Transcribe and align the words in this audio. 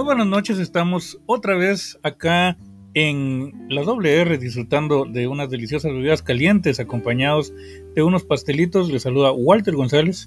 Muy 0.00 0.06
buenas 0.06 0.28
noches, 0.28 0.58
estamos 0.58 1.18
otra 1.26 1.56
vez 1.56 1.98
acá 2.02 2.56
en 2.94 3.66
la 3.68 3.82
WR 3.82 4.38
disfrutando 4.38 5.04
de 5.04 5.28
unas 5.28 5.50
deliciosas 5.50 5.92
bebidas 5.92 6.22
calientes 6.22 6.80
acompañados 6.80 7.52
de 7.94 8.02
unos 8.02 8.24
pastelitos. 8.24 8.88
Les 8.88 9.02
saluda 9.02 9.30
Walter 9.30 9.76
González. 9.76 10.26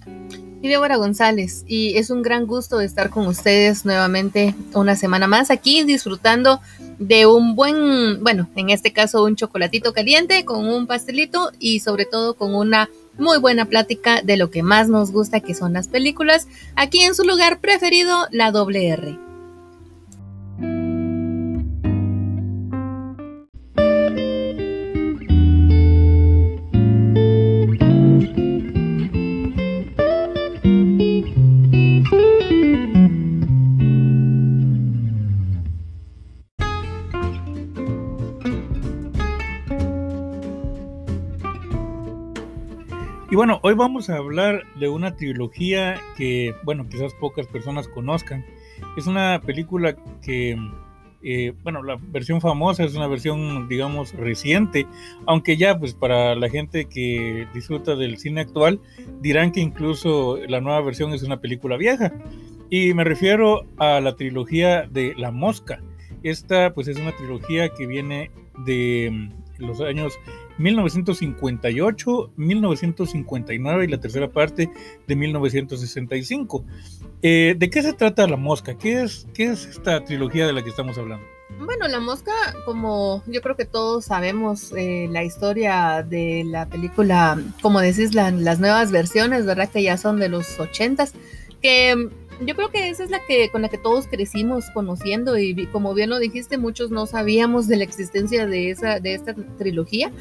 Y 0.62 0.68
Débora 0.68 0.98
González, 0.98 1.66
y 1.66 1.98
es 1.98 2.12
un 2.12 2.22
gran 2.22 2.46
gusto 2.46 2.82
estar 2.82 3.10
con 3.10 3.26
ustedes 3.26 3.84
nuevamente 3.84 4.54
una 4.76 4.96
semana 4.96 5.26
más 5.26 5.50
aquí 5.50 5.84
disfrutando 5.84 6.62
de 7.00 7.26
un 7.26 7.56
buen, 7.56 8.24
bueno, 8.24 8.52
en 8.56 8.70
este 8.70 8.94
caso 8.94 9.24
un 9.24 9.36
chocolatito 9.36 9.92
caliente 9.92 10.46
con 10.46 10.68
un 10.68 10.86
pastelito 10.86 11.50
y 11.58 11.80
sobre 11.80 12.06
todo 12.06 12.36
con 12.36 12.54
una 12.54 12.92
muy 13.18 13.40
buena 13.40 13.66
plática 13.66 14.22
de 14.22 14.38
lo 14.38 14.52
que 14.52 14.62
más 14.62 14.88
nos 14.88 15.12
gusta 15.12 15.40
que 15.40 15.56
son 15.56 15.74
las 15.74 15.88
películas, 15.88 16.48
aquí 16.76 17.00
en 17.00 17.16
su 17.16 17.24
lugar 17.24 17.60
preferido, 17.60 18.28
la 18.30 18.52
WR. 18.52 19.33
Y 43.34 43.36
bueno, 43.36 43.60
hoy 43.64 43.74
vamos 43.74 44.12
a 44.12 44.18
hablar 44.18 44.62
de 44.80 44.90
una 44.90 45.16
trilogía 45.16 46.00
que, 46.16 46.54
bueno, 46.64 46.88
quizás 46.88 47.16
pocas 47.16 47.48
personas 47.48 47.88
conozcan. 47.88 48.46
Es 48.96 49.08
una 49.08 49.42
película 49.44 49.96
que, 50.22 50.56
eh, 51.24 51.52
bueno, 51.64 51.82
la 51.82 51.98
versión 52.00 52.42
famosa 52.42 52.84
es 52.84 52.94
una 52.94 53.08
versión, 53.08 53.68
digamos, 53.68 54.14
reciente, 54.14 54.86
aunque 55.26 55.58
ya, 55.58 55.80
pues 55.80 55.96
para 55.96 56.36
la 56.36 56.48
gente 56.48 56.86
que 56.86 57.48
disfruta 57.56 57.96
del 57.96 58.20
cine 58.20 58.42
actual, 58.42 58.80
dirán 59.20 59.52
que 59.52 59.62
incluso 59.62 60.38
la 60.48 60.62
nueva 60.62 60.82
versión 60.82 61.12
es 61.12 61.24
una 61.24 61.42
película 61.42 61.76
vieja. 61.76 62.14
Y 62.70 62.94
me 62.94 63.04
refiero 63.04 63.66
a 63.80 64.00
la 64.00 64.16
trilogía 64.16 64.84
de 64.84 65.16
La 65.18 65.32
Mosca. 65.32 65.82
Esta, 66.22 66.76
pues, 66.76 66.88
es 66.88 66.98
una 66.98 67.14
trilogía 67.14 67.70
que 67.70 67.88
viene 67.88 68.30
de 68.64 69.10
mm, 69.12 69.64
los 69.66 69.82
años 69.82 70.20
1958, 70.58 72.32
1959 72.36 73.86
y 73.86 73.88
la 73.88 74.00
tercera 74.00 74.32
parte 74.32 74.70
de 75.08 75.16
1965. 75.16 76.66
Eh, 77.22 77.56
¿De 77.58 77.70
qué 77.70 77.82
se 77.82 77.94
trata 77.94 78.28
La 78.28 78.38
Mosca? 78.38 78.78
¿Qué 78.78 79.04
es, 79.04 79.28
¿Qué 79.34 79.46
es 79.46 79.66
esta 79.66 80.04
trilogía 80.04 80.46
de 80.46 80.54
la 80.54 80.64
que 80.64 80.70
estamos 80.70 80.98
hablando? 80.98 81.26
Bueno, 81.60 81.88
La 81.88 82.00
Mosca, 82.00 82.32
como 82.66 83.24
yo 83.28 83.42
creo 83.42 83.56
que 83.56 83.66
todos 83.66 84.06
sabemos 84.06 84.74
eh, 84.76 85.08
la 85.12 85.24
historia 85.24 86.04
de 86.08 86.44
la 86.46 86.68
película, 86.68 87.40
como 87.62 87.80
decís, 87.80 88.14
las 88.16 88.60
nuevas 88.60 88.92
versiones, 88.92 89.46
¿verdad? 89.46 89.70
Que 89.70 89.84
ya 89.84 89.98
son 89.98 90.20
de 90.20 90.30
los 90.30 90.60
ochentas, 90.60 91.14
que 91.62 92.10
yo 92.42 92.56
creo 92.56 92.70
que 92.70 92.90
esa 92.90 93.04
es 93.04 93.10
la 93.10 93.20
que 93.26 93.50
con 93.50 93.62
la 93.62 93.70
que 93.70 93.78
todos 93.78 94.08
crecimos 94.08 94.66
conociendo 94.74 95.38
y 95.38 95.68
como 95.68 95.94
bien 95.94 96.10
lo 96.10 96.20
dijiste, 96.20 96.58
muchos 96.58 96.92
no 96.92 97.06
sabíamos 97.06 97.68
de 97.68 97.78
la 97.78 97.84
existencia 97.84 98.46
de 98.48 98.72
esa 98.72 99.00
de 99.00 99.14
esta 99.14 99.34
trilogía 99.58 100.12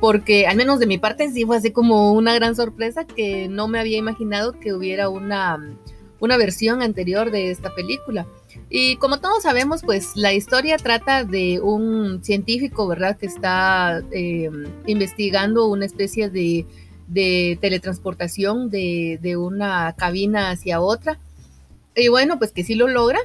porque 0.00 0.46
al 0.46 0.56
menos 0.56 0.78
de 0.78 0.86
mi 0.86 0.98
parte 0.98 1.30
sí 1.30 1.44
fue 1.44 1.56
así 1.56 1.70
como 1.70 2.12
una 2.12 2.34
gran 2.34 2.54
sorpresa 2.54 3.06
que 3.06 3.48
no 3.48 3.68
me 3.68 3.78
había 3.78 3.98
imaginado 3.98 4.52
que 4.58 4.72
hubiera 4.72 5.08
una, 5.08 5.58
una 6.20 6.36
versión 6.36 6.82
anterior 6.82 7.30
de 7.30 7.50
esta 7.50 7.74
película. 7.74 8.26
Y 8.68 8.96
como 8.96 9.20
todos 9.20 9.42
sabemos, 9.42 9.82
pues 9.82 10.16
la 10.16 10.32
historia 10.32 10.76
trata 10.76 11.24
de 11.24 11.60
un 11.60 12.22
científico, 12.24 12.86
¿verdad? 12.86 13.16
Que 13.16 13.26
está 13.26 14.02
eh, 14.10 14.50
investigando 14.86 15.66
una 15.66 15.86
especie 15.86 16.30
de, 16.30 16.66
teletransportación 17.60 18.70
de, 18.70 19.18
de, 19.22 19.36
una 19.36 19.94
cabina 19.96 20.50
hacia 20.50 20.80
otra. 20.80 21.18
Y 21.94 22.08
bueno, 22.08 22.38
pues 22.38 22.52
que 22.52 22.64
sí 22.64 22.74
lo 22.74 22.88
logra, 22.88 23.20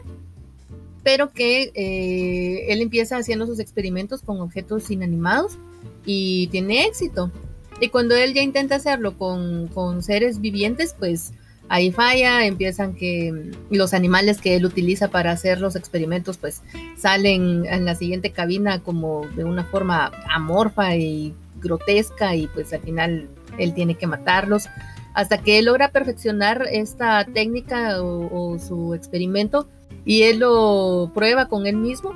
pero 1.04 1.32
que 1.32 1.72
eh, 1.74 2.72
él 2.72 2.82
empieza 2.82 3.18
haciendo 3.18 3.46
sus 3.46 3.60
experimentos 3.60 4.22
con 4.22 4.40
objetos 4.40 4.92
inanimados 4.92 5.58
y 6.06 6.48
tiene 6.48 6.86
éxito. 6.86 7.32
Y 7.80 7.90
cuando 7.90 8.16
él 8.16 8.34
ya 8.34 8.42
intenta 8.42 8.76
hacerlo 8.76 9.18
con, 9.18 10.04
seres 10.04 10.40
vivientes, 10.40 10.96
pues 10.98 11.34
ahí 11.68 11.92
falla, 11.92 12.46
empiezan 12.46 12.94
que 12.94 13.52
los 13.70 13.94
animales 13.94 14.40
que 14.40 14.56
él 14.56 14.66
utiliza 14.66 15.10
para 15.10 15.32
hacer 15.32 15.60
los 15.60 15.76
experimentos, 15.76 16.38
pues 16.38 16.62
salen 16.98 17.66
en 17.66 17.86
la 17.86 17.96
siguiente 17.96 18.32
cabina 18.32 18.84
como 18.84 19.28
de 19.36 19.44
una 19.46 19.64
forma 19.64 20.12
amorfa 20.30 20.96
y 20.96 21.34
grotesca 21.60 22.36
y 22.36 22.48
pues 22.48 22.72
al 22.74 22.82
final 22.82 23.30
él 23.58 23.74
tiene 23.74 23.96
que 23.96 24.08
matarlos 24.08 24.68
hasta 25.14 25.38
que 25.40 25.60
él 25.60 25.66
logra 25.66 25.92
perfeccionar 25.92 26.68
esta 26.72 27.26
técnica 27.26 28.02
o 28.02 28.58
su 28.60 28.94
experimento 28.94 29.68
y 30.06 30.24
él 30.24 30.40
lo 30.40 31.12
prueba 31.14 31.48
con 31.48 31.68
él 31.68 31.78
mismo 31.78 32.14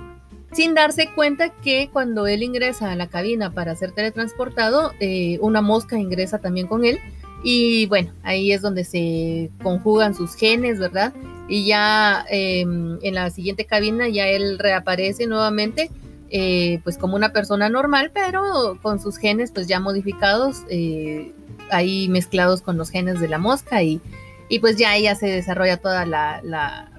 sin 0.55 0.73
darse 0.73 1.09
cuenta 1.13 1.49
que 1.49 1.89
cuando 1.91 2.27
él 2.27 2.41
ingresa 2.41 2.91
a 2.91 2.95
la 2.95 3.07
cabina 3.07 3.51
para 3.51 3.75
ser 3.75 3.91
teletransportado, 3.91 4.93
eh, 5.01 5.37
una 5.41 5.61
mosca 5.61 5.99
ingresa 5.99 6.39
también 6.39 6.67
con 6.67 6.85
él. 6.85 6.97
Y 7.43 7.85
bueno, 7.87 8.13
ahí 8.23 8.53
es 8.53 8.61
donde 8.61 8.85
se 8.85 9.51
conjugan 9.61 10.15
sus 10.15 10.33
genes, 10.35 10.79
¿verdad? 10.79 11.13
Y 11.49 11.65
ya 11.65 12.25
em, 12.29 12.97
en 13.01 13.13
la 13.13 13.29
siguiente 13.29 13.65
cabina 13.65 14.07
ya 14.07 14.27
él 14.29 14.57
reaparece 14.57 15.27
nuevamente, 15.27 15.91
eh, 16.29 16.79
pues 16.85 16.97
como 16.97 17.17
una 17.17 17.33
persona 17.33 17.67
normal, 17.67 18.11
pero 18.13 18.79
con 18.81 19.01
sus 19.01 19.17
genes 19.17 19.51
pues 19.51 19.67
ya 19.67 19.81
modificados, 19.81 20.63
eh, 20.69 21.33
ahí 21.69 22.07
mezclados 22.07 22.61
con 22.61 22.77
los 22.77 22.89
genes 22.89 23.19
de 23.19 23.27
la 23.27 23.37
mosca 23.37 23.83
y, 23.83 24.01
y 24.47 24.59
pues 24.59 24.77
ya 24.77 24.95
ella 24.95 25.15
se 25.15 25.27
desarrolla 25.27 25.77
toda 25.77 26.05
la 26.05 26.94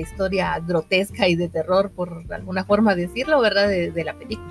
historia 0.00 0.58
grotesca 0.66 1.28
y 1.28 1.36
de 1.36 1.48
terror, 1.48 1.90
por 1.90 2.24
alguna 2.30 2.64
forma 2.64 2.94
decirlo, 2.94 3.40
¿verdad? 3.40 3.68
De, 3.68 4.04
la 4.04 4.14
película. 4.14 4.48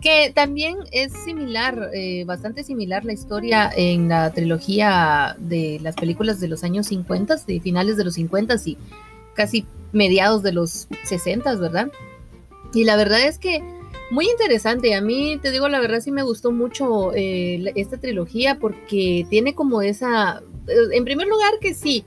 Que 0.00 0.32
también 0.34 0.78
es 0.90 1.12
similar, 1.12 1.90
eh, 1.94 2.24
bastante 2.24 2.64
similar 2.64 3.04
la 3.04 3.12
historia 3.12 3.70
en 3.76 4.08
la 4.08 4.32
trilogía 4.32 5.36
de 5.38 5.78
las 5.80 5.94
películas 5.94 6.40
de 6.40 6.48
los 6.48 6.64
años 6.64 6.88
50, 6.88 7.36
de 7.46 7.60
finales 7.60 7.96
de 7.96 8.04
los 8.04 8.14
50 8.14 8.56
y 8.66 8.76
casi 9.34 9.64
mediados 9.92 10.42
de 10.42 10.52
los 10.52 10.88
60, 11.04 11.54
¿verdad? 11.56 11.92
Y 12.74 12.84
la 12.84 12.96
verdad 12.96 13.22
es 13.22 13.38
que 13.38 13.62
muy 14.12 14.28
interesante. 14.28 14.94
A 14.94 15.00
mí, 15.00 15.38
te 15.40 15.50
digo, 15.50 15.68
la 15.68 15.80
verdad 15.80 16.00
sí 16.00 16.12
me 16.12 16.22
gustó 16.22 16.52
mucho 16.52 17.12
eh, 17.14 17.72
esta 17.76 17.98
trilogía 17.98 18.58
porque 18.58 19.26
tiene 19.30 19.54
como 19.54 19.80
esa, 19.80 20.42
eh, 20.68 20.74
en 20.92 21.04
primer 21.04 21.26
lugar 21.26 21.54
que 21.60 21.72
sí, 21.72 22.04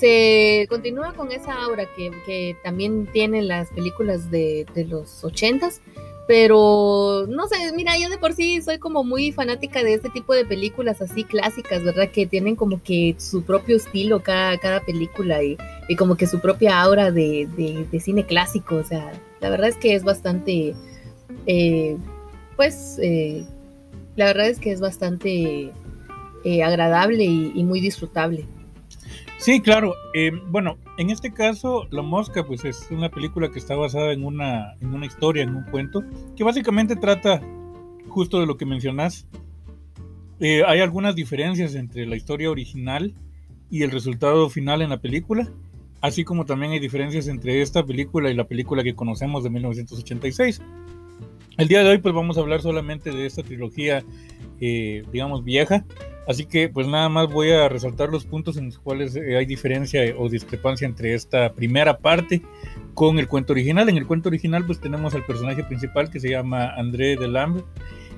se 0.00 0.66
continúa 0.70 1.12
con 1.12 1.30
esa 1.30 1.62
aura 1.62 1.84
que, 1.94 2.56
también 2.64 3.06
tienen 3.12 3.48
las 3.48 3.68
películas 3.68 4.30
de, 4.30 4.66
los 4.88 5.22
ochentas, 5.22 5.82
pero 6.26 7.26
no 7.28 7.46
sé, 7.48 7.56
mira, 7.76 7.98
yo 7.98 8.08
de 8.08 8.16
por 8.16 8.32
sí 8.32 8.62
soy 8.62 8.78
como 8.78 9.04
muy 9.04 9.30
fanática 9.30 9.82
de 9.82 9.94
este 9.94 10.08
tipo 10.08 10.32
de 10.32 10.46
películas 10.46 11.02
así 11.02 11.24
clásicas, 11.24 11.84
¿verdad? 11.84 12.08
Que 12.10 12.26
tienen 12.26 12.56
como 12.56 12.82
que 12.82 13.14
su 13.18 13.42
propio 13.42 13.76
estilo 13.76 14.22
cada, 14.22 14.56
cada 14.58 14.80
película 14.80 15.42
y, 15.42 15.58
como 15.98 16.16
que 16.16 16.26
su 16.26 16.40
propia 16.40 16.80
aura 16.80 17.10
de, 17.10 17.86
cine 18.00 18.24
clásico, 18.24 18.76
o 18.76 18.84
sea, 18.84 19.12
la 19.40 19.50
verdad 19.50 19.68
es 19.68 19.76
que 19.76 19.94
es 19.94 20.02
bastante, 20.02 20.74
eh, 21.46 21.96
pues, 22.56 22.98
eh, 23.02 23.44
la 24.16 24.26
verdad 24.26 24.48
es 24.48 24.60
que 24.60 24.72
es 24.72 24.80
bastante 24.80 25.72
eh, 26.44 26.62
agradable 26.62 27.24
y 27.24 27.64
muy 27.64 27.80
disfrutable. 27.80 28.46
Sí, 29.40 29.62
claro. 29.62 29.94
Eh, 30.12 30.32
bueno, 30.48 30.76
en 30.98 31.08
este 31.08 31.32
caso, 31.32 31.86
La 31.90 32.02
Mosca, 32.02 32.44
pues 32.44 32.66
es 32.66 32.86
una 32.90 33.08
película 33.08 33.50
que 33.50 33.58
está 33.58 33.74
basada 33.74 34.12
en 34.12 34.22
una, 34.22 34.74
en 34.82 34.92
una 34.92 35.06
historia, 35.06 35.42
en 35.42 35.56
un 35.56 35.64
cuento, 35.64 36.04
que 36.36 36.44
básicamente 36.44 36.94
trata 36.94 37.40
justo 38.06 38.38
de 38.38 38.44
lo 38.44 38.58
que 38.58 38.66
mencionas. 38.66 39.26
Eh, 40.40 40.62
hay 40.66 40.80
algunas 40.80 41.14
diferencias 41.14 41.74
entre 41.74 42.04
la 42.04 42.16
historia 42.16 42.50
original 42.50 43.14
y 43.70 43.82
el 43.82 43.90
resultado 43.90 44.50
final 44.50 44.82
en 44.82 44.90
la 44.90 45.00
película, 45.00 45.50
así 46.02 46.22
como 46.22 46.44
también 46.44 46.72
hay 46.72 46.78
diferencias 46.78 47.26
entre 47.26 47.62
esta 47.62 47.86
película 47.86 48.30
y 48.30 48.34
la 48.34 48.44
película 48.44 48.82
que 48.82 48.94
conocemos 48.94 49.42
de 49.42 49.48
1986. 49.48 50.60
El 51.60 51.68
día 51.68 51.84
de 51.84 51.90
hoy 51.90 51.98
pues 51.98 52.14
vamos 52.14 52.38
a 52.38 52.40
hablar 52.40 52.62
solamente 52.62 53.10
de 53.10 53.26
esta 53.26 53.42
trilogía, 53.42 54.02
eh, 54.60 55.04
digamos, 55.12 55.44
vieja, 55.44 55.84
Así 56.26 56.46
que 56.46 56.68
pues 56.68 56.86
nada 56.86 57.08
más 57.08 57.28
voy 57.28 57.50
a 57.50 57.68
resaltar 57.68 58.08
los 58.08 58.24
puntos 58.24 58.56
en 58.56 58.66
los 58.66 58.78
cuales 58.78 59.16
eh, 59.16 59.36
hay 59.36 59.46
diferencia 59.46 60.02
o 60.16 60.28
discrepancia 60.28 60.86
entre 60.86 61.12
esta 61.14 61.52
primera 61.54 61.98
parte 61.98 62.40
con 62.94 63.18
el 63.18 63.26
cuento 63.26 63.52
original. 63.52 63.88
En 63.88 63.96
el 63.96 64.06
cuento 64.06 64.28
original 64.28 64.64
pues 64.64 64.80
tenemos 64.80 65.14
al 65.14 65.26
personaje 65.26 65.64
principal 65.64 66.08
que 66.08 66.20
se 66.20 66.30
llama 66.30 66.72
André 66.76 67.16
Delambre. 67.16 67.64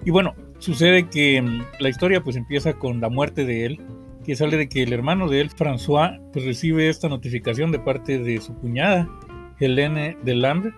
Y 0.05 0.11
bueno, 0.11 0.35
sucede 0.59 1.09
que 1.09 1.41
mm, 1.41 1.63
la 1.79 1.89
historia 1.89 2.23
pues 2.23 2.37
empieza 2.37 2.75
con 2.75 3.01
la 3.01 3.09
muerte 3.09 3.47
de 3.47 3.65
él 3.65 3.81
que 4.27 4.37
sale 4.37 4.59
de 4.59 4.69
que 4.69 4.83
el 4.83 4.93
hermano 4.93 5.29
de 5.29 5.41
él, 5.41 5.51
François, 5.51 6.21
pues 6.33 6.45
recibe 6.45 6.89
esta 6.91 7.09
notificación 7.09 7.73
de 7.73 7.79
parte 7.79 8.19
de 8.19 8.41
su 8.41 8.55
cuñada, 8.55 9.09
Helene 9.59 10.17
Delambre, 10.23 10.75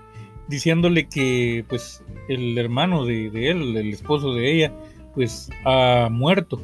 diciéndole 0.49 1.09
que 1.09 1.65
pues 1.69 2.03
el 2.29 2.57
hermano 2.59 3.05
de, 3.05 3.31
de, 3.31 3.51
él, 3.51 3.77
el 3.77 3.93
esposo 3.93 4.35
de 4.35 4.53
ella, 4.53 4.73
pues 5.15 5.51
ha 5.65 6.09
muerto. 6.11 6.61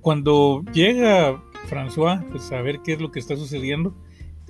Cuando 0.00 0.62
llega 0.72 1.42
François 1.68 2.22
pues 2.30 2.52
a 2.52 2.60
ver 2.60 2.80
qué 2.84 2.92
es 2.92 3.00
lo 3.00 3.10
que 3.10 3.20
está 3.20 3.36
sucediendo, 3.36 3.94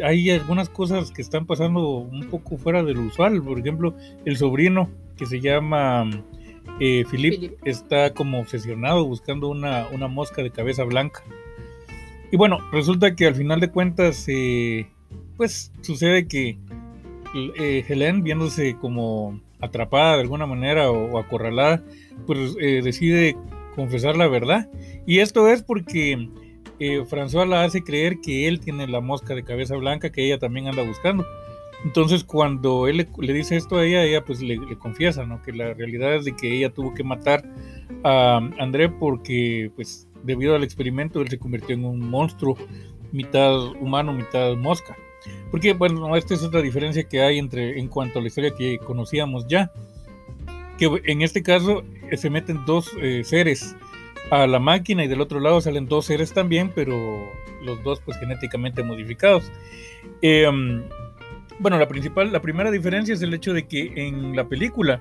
hay 0.03 0.31
algunas 0.31 0.69
cosas 0.69 1.11
que 1.11 1.23
están 1.23 1.47
pasando 1.47 1.99
un 1.99 2.29
poco 2.29 2.57
fuera 2.57 2.83
de 2.83 2.95
lo 2.95 3.03
usual. 3.03 3.43
Por 3.43 3.59
ejemplo, 3.59 3.95
el 4.25 4.37
sobrino 4.37 4.91
que 5.17 5.27
se 5.27 5.41
llama 5.41 6.11
eh, 6.81 7.05
Philip, 7.11 7.53
está 7.65 8.13
como 8.13 8.41
obsesionado 8.41 9.05
buscando 9.05 9.49
una, 9.49 9.87
una, 9.93 10.09
mosca 10.09 10.43
de 10.43 10.51
cabeza 10.51 10.83
blanca. 10.85 11.23
Y 12.33 12.37
bueno, 12.37 12.59
resulta 12.73 13.15
que 13.15 13.27
al 13.27 13.35
final 13.35 13.61
de 13.61 13.71
cuentas, 13.71 14.25
eh, 14.29 14.89
pues 15.37 15.71
sucede 15.83 16.27
que 16.27 16.59
eh, 17.35 17.85
Helen, 17.89 18.23
viéndose 18.23 18.77
como 18.77 19.41
atrapada 19.61 20.17
de 20.17 20.23
alguna 20.23 20.47
manera 20.47 20.91
o, 20.91 21.19
acorralada, 21.19 21.83
pues 22.27 22.57
eh, 22.61 22.81
decide 22.83 23.37
confesar 23.75 24.17
la 24.17 24.29
verdad. 24.29 24.69
Y 25.07 25.19
esto 25.19 25.49
es 25.49 25.63
porque 25.63 26.29
François 26.79 27.47
la 27.47 27.65
hace 27.65 27.83
creer 27.83 28.21
que 28.21 28.47
él 28.49 28.61
tiene 28.61 28.87
la 28.87 29.01
mosca 29.01 29.35
de 29.35 29.45
cabeza 29.45 29.77
blanca 29.77 30.11
que 30.11 30.25
ella 30.25 30.39
también 30.39 30.69
anda 30.69 30.83
buscando. 30.83 31.25
Entonces 31.85 32.25
cuando 32.25 32.89
él 32.89 33.07
le, 33.19 33.33
dice 33.33 33.57
esto 33.57 33.77
a 33.77 33.85
ella, 33.85 34.05
ella 34.05 34.25
pues 34.25 34.41
le, 34.41 34.59
confiesa, 34.79 35.27
¿no? 35.27 35.43
Que 35.43 35.53
la 35.53 35.75
realidad 35.75 36.15
es 36.17 36.25
de 36.25 36.35
que 36.35 36.51
ella 36.57 36.73
tuvo 36.73 36.95
que 36.95 37.05
matar 37.05 37.45
a 38.03 38.37
André 38.59 38.89
porque 38.89 39.71
pues 39.77 40.09
debido 40.23 40.55
al 40.55 40.65
experimento 40.65 41.21
él 41.21 41.29
se 41.29 41.39
convirtió 41.39 41.75
en 41.75 41.85
un 41.85 42.01
monstruo, 42.01 42.57
mitad 43.13 43.55
humano, 43.81 44.15
mitad 44.15 44.57
mosca. 44.57 44.97
Porque 45.51 45.73
bueno, 45.73 46.17
esta 46.17 46.35
es 46.35 46.43
otra 46.43 46.63
diferencia 46.63 47.05
que 47.05 47.23
hay 47.23 47.39
entre 47.39 47.79
en 47.79 47.89
cuanto 47.89 48.19
a 48.19 48.23
la 48.23 48.29
historia 48.29 48.55
que 48.55 48.79
conocíamos 48.79 49.47
ya. 49.47 49.73
Que 50.79 50.91
en 51.05 51.23
este 51.23 51.43
caso 51.43 51.85
eh, 52.11 52.17
se 52.17 52.31
meten 52.31 52.65
dos 52.67 52.91
eh, 53.01 53.23
seres 53.25 53.77
a 54.31 54.47
la 54.47 54.59
máquina 54.59 55.05
y 55.05 55.09
del 55.09 55.21
otro 55.21 55.39
lado 55.39 55.61
salen 55.61 55.87
dos 55.87 56.07
seres 56.07 56.33
también, 56.33 56.73
pero 56.75 56.97
los 57.63 57.83
dos 57.83 58.01
pues 58.05 58.19
genéticamente 58.19 58.83
modificados. 58.83 59.51
Eh, 60.23 60.49
bueno, 61.59 61.79
la 61.79 61.89
principal, 61.89 62.33
la 62.33 62.43
primera 62.43 62.71
diferencia 62.71 63.15
es 63.15 63.23
el 63.23 63.33
hecho 63.33 63.53
de 63.53 63.67
que 63.67 63.93
en 63.97 64.35
la 64.35 64.49
película, 64.49 65.01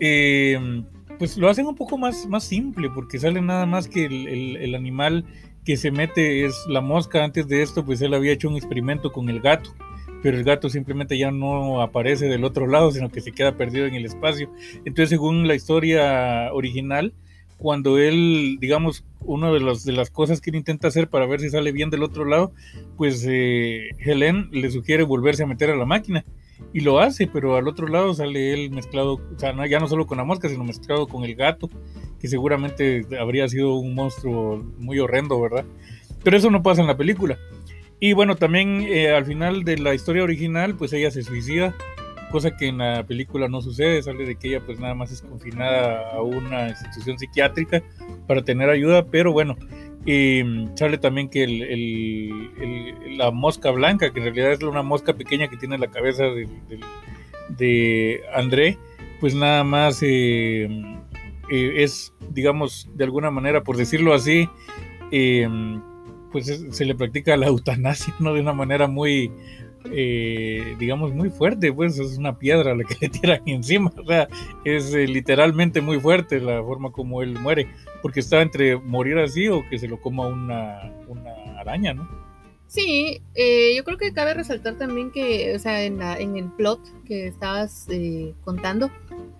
em, 0.00 0.84
pues 1.18 1.36
lo 1.36 1.48
hacen 1.48 1.66
un 1.66 1.76
poco 1.76 1.96
más, 1.96 2.26
más 2.26 2.44
simple, 2.44 2.90
porque 2.90 3.18
sale 3.18 3.40
nada 3.40 3.66
más 3.66 3.88
que 3.88 4.06
el, 4.06 4.74
animal 4.74 5.24
que 5.70 5.76
se 5.76 5.92
mete 5.92 6.44
es 6.44 6.66
la 6.66 6.80
mosca. 6.80 7.22
Antes 7.22 7.46
de 7.46 7.62
esto, 7.62 7.84
pues 7.84 8.02
él 8.02 8.12
había 8.12 8.32
hecho 8.32 8.48
un 8.48 8.56
experimento 8.56 9.12
con 9.12 9.28
el 9.28 9.40
gato, 9.40 9.72
pero 10.20 10.36
el 10.36 10.42
gato 10.42 10.68
simplemente 10.68 11.16
ya 11.16 11.30
no 11.30 11.80
aparece 11.80 12.26
del 12.26 12.42
otro 12.42 12.66
lado, 12.66 12.90
sino 12.90 13.08
que 13.08 13.20
se 13.20 13.30
queda 13.30 13.56
perdido 13.56 13.86
en 13.86 13.94
el 13.94 14.04
espacio. 14.04 14.50
Entonces, 14.78 15.10
según 15.10 15.46
la 15.46 15.54
historia 15.54 16.52
original, 16.52 17.14
cuando 17.56 17.98
él, 17.98 18.58
digamos, 18.60 19.04
una 19.20 19.52
de, 19.52 19.60
de 19.60 19.92
las 19.92 20.10
cosas 20.10 20.40
que 20.40 20.50
él 20.50 20.56
intenta 20.56 20.88
hacer 20.88 21.08
para 21.08 21.26
ver 21.26 21.38
si 21.38 21.50
sale 21.50 21.70
bien 21.70 21.88
del 21.88 22.02
otro 22.02 22.24
lado, 22.24 22.52
pues 22.96 23.24
eh, 23.28 23.90
Helen 24.00 24.48
le 24.50 24.72
sugiere 24.72 25.04
volverse 25.04 25.44
a 25.44 25.46
meter 25.46 25.70
a 25.70 25.76
la 25.76 25.86
máquina 25.86 26.24
y 26.72 26.80
lo 26.80 26.98
hace, 26.98 27.28
pero 27.28 27.54
al 27.54 27.68
otro 27.68 27.86
lado 27.86 28.12
sale 28.12 28.54
él 28.54 28.72
mezclado, 28.72 29.14
o 29.14 29.38
sea, 29.38 29.54
ya 29.68 29.78
no 29.78 29.86
solo 29.86 30.08
con 30.08 30.18
la 30.18 30.24
mosca, 30.24 30.48
sino 30.48 30.64
mezclado 30.64 31.06
con 31.06 31.22
el 31.22 31.36
gato, 31.36 31.70
que 32.20 32.28
seguramente 32.28 33.06
habría 33.18 33.48
sido 33.48 33.74
un 33.76 33.94
monstruo 33.94 34.62
muy 34.78 34.98
horrendo, 34.98 35.40
¿verdad? 35.40 35.64
Pero 36.22 36.36
eso 36.36 36.50
no 36.50 36.62
pasa 36.62 36.82
en 36.82 36.86
la 36.86 36.96
película. 36.96 37.38
Y 37.98 38.12
bueno, 38.12 38.36
también 38.36 38.82
eh, 38.82 39.10
al 39.10 39.26
final 39.26 39.64
de 39.64 39.78
la 39.78 39.94
historia 39.94 40.22
original, 40.22 40.74
pues 40.76 40.92
ella 40.92 41.10
se 41.10 41.22
suicida 41.22 41.74
cosa 42.30 42.56
que 42.56 42.68
en 42.68 42.78
la 42.78 43.04
película 43.04 43.48
no 43.48 43.60
sucede, 43.60 44.02
sale 44.02 44.24
de 44.24 44.36
que 44.36 44.48
ella 44.48 44.60
pues 44.64 44.78
nada 44.78 44.94
más 44.94 45.10
es 45.10 45.20
confinada 45.20 46.10
a 46.12 46.22
una 46.22 46.68
institución 46.68 47.18
psiquiátrica 47.18 47.82
para 48.26 48.42
tener 48.42 48.70
ayuda, 48.70 49.04
pero 49.06 49.32
bueno, 49.32 49.56
y 50.06 50.42
sale 50.76 50.96
también 50.96 51.28
que 51.28 51.46
la 53.16 53.30
mosca 53.30 53.70
blanca, 53.70 54.12
que 54.12 54.20
en 54.20 54.26
realidad 54.26 54.52
es 54.52 54.62
una 54.62 54.82
mosca 54.82 55.12
pequeña 55.12 55.48
que 55.48 55.56
tiene 55.56 55.76
la 55.76 55.88
cabeza 55.88 56.24
de, 56.24 56.48
de, 57.48 58.22
André, 58.32 58.78
pues 59.20 59.34
nada 59.34 59.62
más 59.64 60.02
eh, 60.02 60.68
eh, 61.50 61.82
es, 61.82 62.14
digamos, 62.30 62.88
de 62.94 63.04
alguna 63.04 63.30
manera, 63.30 63.62
por 63.62 63.76
decirlo 63.76 64.14
así, 64.14 64.48
eh, 65.10 65.48
pues 66.32 66.64
se 66.70 66.84
le 66.84 66.94
practica 66.94 67.36
la 67.36 67.46
eutanasia, 67.46 68.14
¿no? 68.20 68.34
De 68.34 68.40
una 68.40 68.52
manera 68.52 68.86
muy, 68.86 69.32
eh, 69.92 70.76
digamos, 70.78 71.14
muy 71.14 71.30
fuerte, 71.30 71.72
pues 71.72 71.98
es 71.98 72.18
una 72.18 72.38
piedra 72.38 72.74
la 72.74 72.84
que 72.84 72.96
le 73.00 73.08
tiran 73.08 73.40
encima, 73.46 73.92
o 73.96 74.06
sea, 74.06 74.28
es 74.64 74.94
eh, 74.94 75.06
literalmente 75.06 75.80
muy 75.80 75.98
fuerte 75.98 76.40
la 76.40 76.62
forma 76.62 76.92
como 76.92 77.22
él 77.22 77.38
muere, 77.38 77.68
porque 78.02 78.20
está 78.20 78.42
entre 78.42 78.76
morir 78.76 79.18
así 79.18 79.48
o 79.48 79.66
que 79.68 79.78
se 79.78 79.88
lo 79.88 80.00
coma 80.00 80.26
una, 80.26 80.92
una 81.08 81.32
araña, 81.58 81.94
¿no? 81.94 82.08
Sí, 82.70 83.20
eh, 83.34 83.74
yo 83.76 83.82
creo 83.82 83.98
que 83.98 84.12
cabe 84.12 84.32
resaltar 84.32 84.78
también 84.78 85.10
que, 85.10 85.56
o 85.56 85.58
sea, 85.58 85.82
en, 85.82 85.98
la, 85.98 86.16
en 86.16 86.36
el 86.36 86.52
plot 86.52 86.80
que 87.04 87.26
estabas 87.26 87.88
contando, 88.44 88.92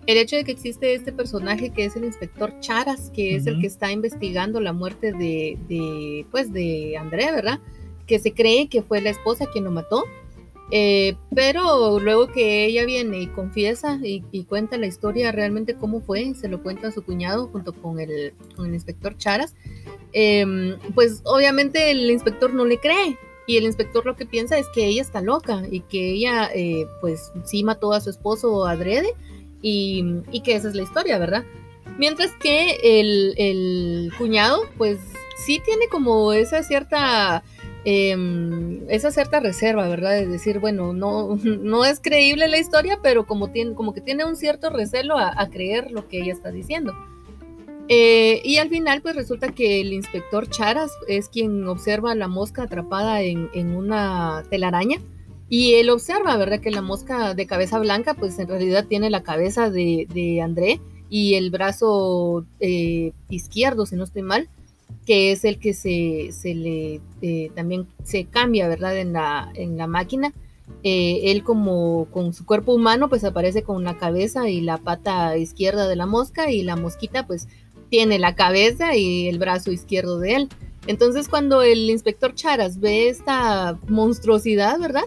el 0.05 0.17
hecho 0.17 0.35
de 0.35 0.43
que 0.43 0.51
existe 0.51 0.93
este 0.93 1.13
personaje 1.13 1.69
que 1.69 1.85
es 1.85 1.95
el 1.95 2.03
inspector 2.03 2.59
Charas, 2.59 3.09
que 3.13 3.37
es 3.37 3.47
el 3.47 3.61
que 3.61 3.67
está 3.67 3.89
investigando 3.89 4.59
la 4.59 4.73
muerte 4.73 5.13
de, 5.13 5.57
de, 5.69 6.25
pues, 6.29 6.51
de 6.51 6.97
Andrea, 6.97 7.31
¿verdad? 7.31 7.61
Que 8.05 8.19
se 8.19 8.33
cree 8.33 8.67
que 8.67 8.81
fue 8.81 8.99
la 8.99 9.11
esposa 9.11 9.45
quien 9.45 9.63
lo 9.63 9.71
mató 9.71 10.03
eh, 10.73 11.17
pero 11.35 11.99
luego 11.99 12.27
que 12.27 12.65
ella 12.65 12.85
viene 12.85 13.19
y 13.19 13.27
confiesa 13.27 13.99
y, 14.01 14.21
cuenta 14.45 14.77
la 14.77 14.87
historia 14.87 15.31
realmente 15.33 15.75
cómo 15.75 15.99
fue, 15.99 16.33
se 16.33 16.47
lo 16.47 16.63
cuenta 16.63 16.87
a 16.87 16.91
su 16.91 17.03
cuñado 17.03 17.49
junto 17.49 17.73
con 17.73 17.99
el, 17.99 18.33
inspector 18.57 19.17
Charas, 19.17 19.53
em, 20.13 20.77
pues 20.95 21.21
obviamente 21.25 21.91
el 21.91 22.09
inspector 22.09 22.53
no 22.53 22.65
le 22.65 22.79
cree 22.79 23.17
y 23.47 23.57
el 23.57 23.65
inspector 23.65 24.05
lo 24.05 24.15
que 24.15 24.25
piensa 24.25 24.57
es 24.57 24.67
que 24.73 24.85
ella 24.85 25.01
está 25.01 25.21
loca 25.21 25.63
y 25.69 25.81
que 25.81 26.11
ella 26.11 26.49
eh, 26.55 26.87
pues 27.01 27.33
sí 27.43 27.63
mató 27.65 27.91
a 27.91 27.99
su 27.99 28.09
esposo 28.09 28.65
adrede 28.65 29.13
y, 29.61 30.05
y, 30.31 30.41
que 30.41 30.55
esa 30.55 30.69
es 30.69 30.75
la 30.75 30.83
historia, 30.83 31.19
¿verdad? 31.19 31.43
Mientras 31.97 32.31
que 32.41 32.77
el, 32.81 33.33
el 33.37 34.11
cuñado 34.17 34.61
pues 34.77 34.99
sí 35.45 35.61
tiene 35.65 35.87
como 35.89 36.33
esa 36.33 36.63
cierta 36.63 37.43
eh, 37.83 38.85
esa 38.89 39.11
cierta 39.11 39.39
reserva, 39.39 39.87
¿verdad? 39.87 40.11
De 40.11 40.27
decir, 40.27 40.59
bueno, 40.59 40.93
no, 40.93 41.35
no 41.43 41.85
es 41.85 41.99
creíble 41.99 42.47
la 42.47 42.59
historia, 42.59 42.99
pero 43.01 43.25
como, 43.25 43.49
tiene, 43.49 43.73
como 43.73 43.93
que 43.93 44.01
tiene 44.01 44.25
un 44.25 44.35
cierto 44.35 44.69
recelo 44.69 45.17
a, 45.17 45.47
creer 45.49 45.91
lo 45.91 46.07
que 46.07 46.19
ella 46.19 46.33
está 46.33 46.51
diciendo. 46.51 46.93
Eh, 47.87 48.41
y 48.45 48.57
al 48.57 48.69
final, 48.69 49.01
pues 49.01 49.15
resulta 49.15 49.49
que 49.49 49.81
el 49.81 49.91
inspector 49.91 50.47
Charas 50.49 50.91
es 51.07 51.27
quien 51.27 51.67
observa 51.67 52.15
la 52.15 52.27
mosca 52.27 52.63
atrapada 52.63 53.21
en, 53.21 53.75
una 53.75 54.43
telaraña. 54.49 54.99
Y 55.49 55.73
él 55.73 55.89
observa, 55.89 56.37
¿verdad? 56.37 56.61
Que 56.61 56.71
la 56.71 56.81
mosca 56.81 57.33
de 57.33 57.45
cabeza 57.45 57.77
blanca, 57.79 58.13
pues 58.13 58.39
en 58.39 58.47
realidad 58.47 58.85
tiene 58.87 59.09
la 59.09 59.23
cabeza 59.23 59.69
de, 59.69 60.39
André 60.41 60.79
y 61.09 61.33
el 61.33 61.51
brazo 61.51 62.45
eh, 62.61 63.11
izquierdo, 63.29 63.85
si 63.85 63.97
no 63.97 64.05
estoy 64.05 64.21
mal, 64.21 64.47
que 65.11 65.33
es 65.33 65.43
el 65.43 65.59
que 65.59 65.73
se, 65.73 66.29
se 66.31 66.55
le 66.55 67.01
eh, 67.21 67.51
también 67.53 67.85
se 68.01 68.23
cambia, 68.27 68.69
¿verdad? 68.69 68.97
En 68.97 69.11
la, 69.11 69.51
en 69.55 69.75
la 69.75 69.85
máquina. 69.85 70.31
Eh, 70.83 71.31
él 71.31 71.43
como 71.43 72.07
con 72.11 72.33
su 72.33 72.45
cuerpo 72.45 72.73
humano 72.73 73.09
pues 73.09 73.25
aparece 73.25 73.61
con 73.61 73.83
la 73.83 73.97
cabeza 73.97 74.47
y 74.47 74.61
la 74.61 74.77
pata 74.77 75.35
izquierda 75.35 75.89
de 75.89 75.97
la 75.97 76.05
mosca 76.05 76.49
y 76.49 76.63
la 76.63 76.77
mosquita 76.77 77.27
pues 77.27 77.49
tiene 77.89 78.19
la 78.19 78.35
cabeza 78.35 78.95
y 78.95 79.27
el 79.27 79.37
brazo 79.37 79.73
izquierdo 79.73 80.17
de 80.17 80.35
él. 80.35 80.49
Entonces 80.87 81.27
cuando 81.27 81.61
el 81.61 81.89
inspector 81.89 82.33
Charas 82.33 82.79
ve 82.79 83.09
esta 83.09 83.77
monstruosidad, 83.89 84.79
¿verdad? 84.79 85.03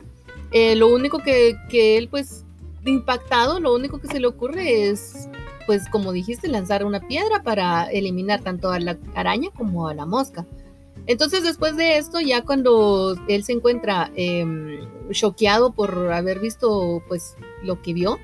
Eh, 0.50 0.76
lo 0.76 0.94
único 0.94 1.20
que, 1.20 1.56
que 1.70 1.96
él 1.96 2.08
pues 2.08 2.44
impactado, 2.84 3.58
lo 3.58 3.75
único 3.75 3.99
que 4.02 4.08
se 4.08 4.20
le 4.20 4.26
ocurre 4.26 4.90
es 4.90 5.30
pues 5.66 5.88
como 5.88 6.12
dijiste, 6.12 6.49
lanzar 6.49 6.85
una 6.85 7.00
piedra 7.00 7.42
para 7.42 7.85
eliminar 7.90 8.42
tanto 8.42 8.71
a 8.71 8.78
la 8.80 8.99
araña 9.14 9.50
como 9.54 9.88
a 9.88 9.94
la 9.94 10.06
mosca. 10.06 10.47
Entonces 11.06 11.42
después 11.42 11.76
de 11.76 11.99
esto, 11.99 12.21
ya 12.21 12.42
cuando 12.42 13.16
él 13.28 13.44
se 13.44 13.52
encuentra 13.52 14.11
eh, 14.16 14.80
choqueado 15.11 15.73
por 15.73 16.12
haber 16.12 16.40
visto 16.40 17.02
pues 17.09 17.37
lo 17.62 17.83
que 17.83 17.92
vio, 17.92 18.18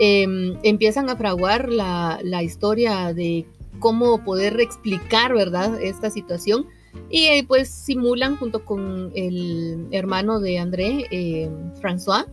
em, 0.00 0.58
empiezan 0.62 1.08
a 1.08 1.16
fraguar 1.16 1.68
la, 1.70 2.42
historia 2.42 3.12
de 3.14 3.46
cómo 3.78 4.24
poder 4.24 4.60
explicar, 4.60 5.34
¿verdad?, 5.34 5.80
esta 5.80 6.10
situación. 6.10 6.66
Y 7.10 7.26
eh, 7.26 7.44
pues 7.46 7.68
simulan 7.68 8.36
junto 8.36 8.64
con 8.64 9.12
el 9.14 9.86
hermano 9.92 10.40
de 10.40 10.58
André, 10.58 11.06
eh, 11.10 11.50
François, 11.80 12.26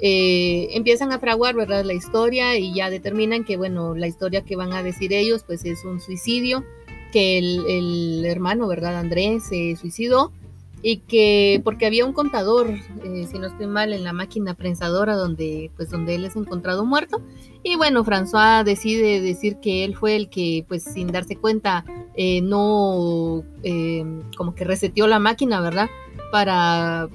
eh, 0.00 0.68
empiezan 0.72 1.12
a 1.12 1.18
fraguar, 1.18 1.54
¿verdad? 1.54 1.84
La 1.84 1.94
historia 1.94 2.56
y 2.56 2.74
ya 2.74 2.90
determinan 2.90 3.44
que, 3.44 3.56
bueno, 3.56 3.94
la 3.94 4.06
historia 4.06 4.42
que 4.42 4.56
van 4.56 4.72
a 4.72 4.82
decir 4.82 5.12
ellos, 5.12 5.44
pues 5.46 5.64
es 5.64 5.84
un 5.84 6.00
suicidio 6.00 6.64
que 7.12 7.38
el, 7.38 8.24
hermano, 8.24 8.68
¿verdad? 8.68 8.96
Andrés 8.96 9.44
se 9.48 9.76
suicidó 9.76 10.32
y 10.80 10.98
que 10.98 11.60
porque 11.64 11.86
había 11.86 12.04
un 12.04 12.12
contador, 12.12 12.70
eh, 12.70 13.26
si 13.28 13.38
no 13.38 13.48
estoy 13.48 13.66
mal, 13.66 13.92
en 13.92 14.04
la 14.04 14.12
máquina 14.12 14.54
prensadora 14.54 15.16
donde, 15.16 15.72
pues, 15.76 15.90
donde 15.90 16.14
él 16.14 16.24
es 16.24 16.36
encontrado 16.36 16.84
muerto. 16.84 17.20
Y 17.64 17.76
bueno, 17.76 18.04
François 18.04 18.62
decide 18.62 19.20
decir 19.20 19.56
que 19.56 19.84
él 19.84 19.96
fue 19.96 20.14
el 20.14 20.28
que, 20.28 20.64
pues, 20.68 20.84
sin 20.84 21.08
darse 21.08 21.36
cuenta, 21.36 21.84
eh, 22.14 22.40
no, 22.42 23.42
como 24.36 24.54
que 24.54 24.64
reseteó 24.64 25.08
la 25.08 25.18
máquina, 25.18 25.60
¿verdad? 25.60 25.88
Para 26.30 27.08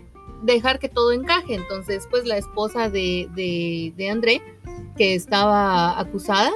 dejar 0.43 0.79
que 0.79 0.89
todo 0.89 1.11
encaje. 1.11 1.55
Entonces, 1.55 2.07
pues, 2.09 2.25
la 2.25 2.37
esposa 2.37 2.89
de, 2.89 3.27
de, 3.35 3.93
de 3.97 4.09
André, 4.09 4.41
que 4.97 5.15
estaba 5.15 5.99
acusada, 5.99 6.51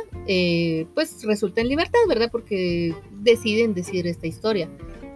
pues, 0.94 1.24
resulta 1.24 1.62
en 1.62 1.70
libertad, 1.70 2.00
¿verdad? 2.08 2.29
Porque 2.32 2.94
deciden 3.22 3.74
decir 3.74 4.06
esta 4.08 4.27
historia 4.27 4.70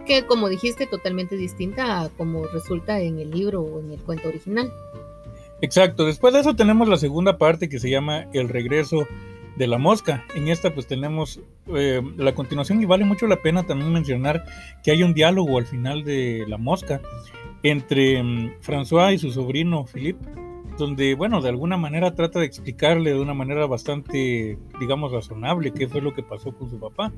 que 0.04 0.26
como 0.26 0.48
dijiste, 0.48 0.86
totalmente 0.86 1.36
distinta 1.36 2.02
a 2.02 2.08
como 2.10 2.46
resulta 2.46 3.00
en 3.00 3.18
el 3.18 3.30
libro 3.30 3.60
o 3.62 3.80
en 3.80 3.92
el 3.92 4.00
cuento 4.00 4.28
original. 4.28 4.72
Exacto, 5.60 6.04
después 6.04 6.34
de 6.34 6.40
eso 6.40 6.56
tenemos 6.56 6.88
la 6.88 6.96
segunda 6.96 7.38
parte 7.38 7.68
que 7.68 7.78
se 7.78 7.88
llama 7.88 8.26
El 8.32 8.48
regreso 8.48 9.06
de 9.56 9.66
la 9.66 9.78
mosca. 9.78 10.24
En 10.34 10.48
esta 10.48 10.74
pues 10.74 10.86
tenemos 10.86 11.40
eh, 11.68 12.02
la 12.16 12.34
continuación 12.34 12.82
y 12.82 12.84
vale 12.84 13.04
mucho 13.04 13.26
la 13.26 13.42
pena 13.42 13.62
también 13.62 13.92
mencionar 13.92 14.44
que 14.82 14.90
hay 14.90 15.02
un 15.02 15.14
diálogo 15.14 15.58
al 15.58 15.66
final 15.66 16.04
de 16.04 16.44
La 16.48 16.58
mosca 16.58 17.00
entre 17.62 18.20
um, 18.20 18.50
François 18.60 19.12
y 19.14 19.18
su 19.18 19.30
sobrino 19.30 19.84
Philippe, 19.86 20.24
donde 20.78 21.14
bueno, 21.14 21.40
de 21.40 21.48
alguna 21.48 21.76
manera 21.76 22.14
trata 22.14 22.40
de 22.40 22.46
explicarle 22.46 23.12
de 23.12 23.20
una 23.20 23.34
manera 23.34 23.66
bastante, 23.66 24.58
digamos, 24.80 25.12
razonable 25.12 25.72
qué 25.72 25.88
fue 25.88 26.00
lo 26.00 26.14
que 26.14 26.22
pasó 26.22 26.52
con 26.52 26.70
su 26.70 26.78
papá. 26.78 27.12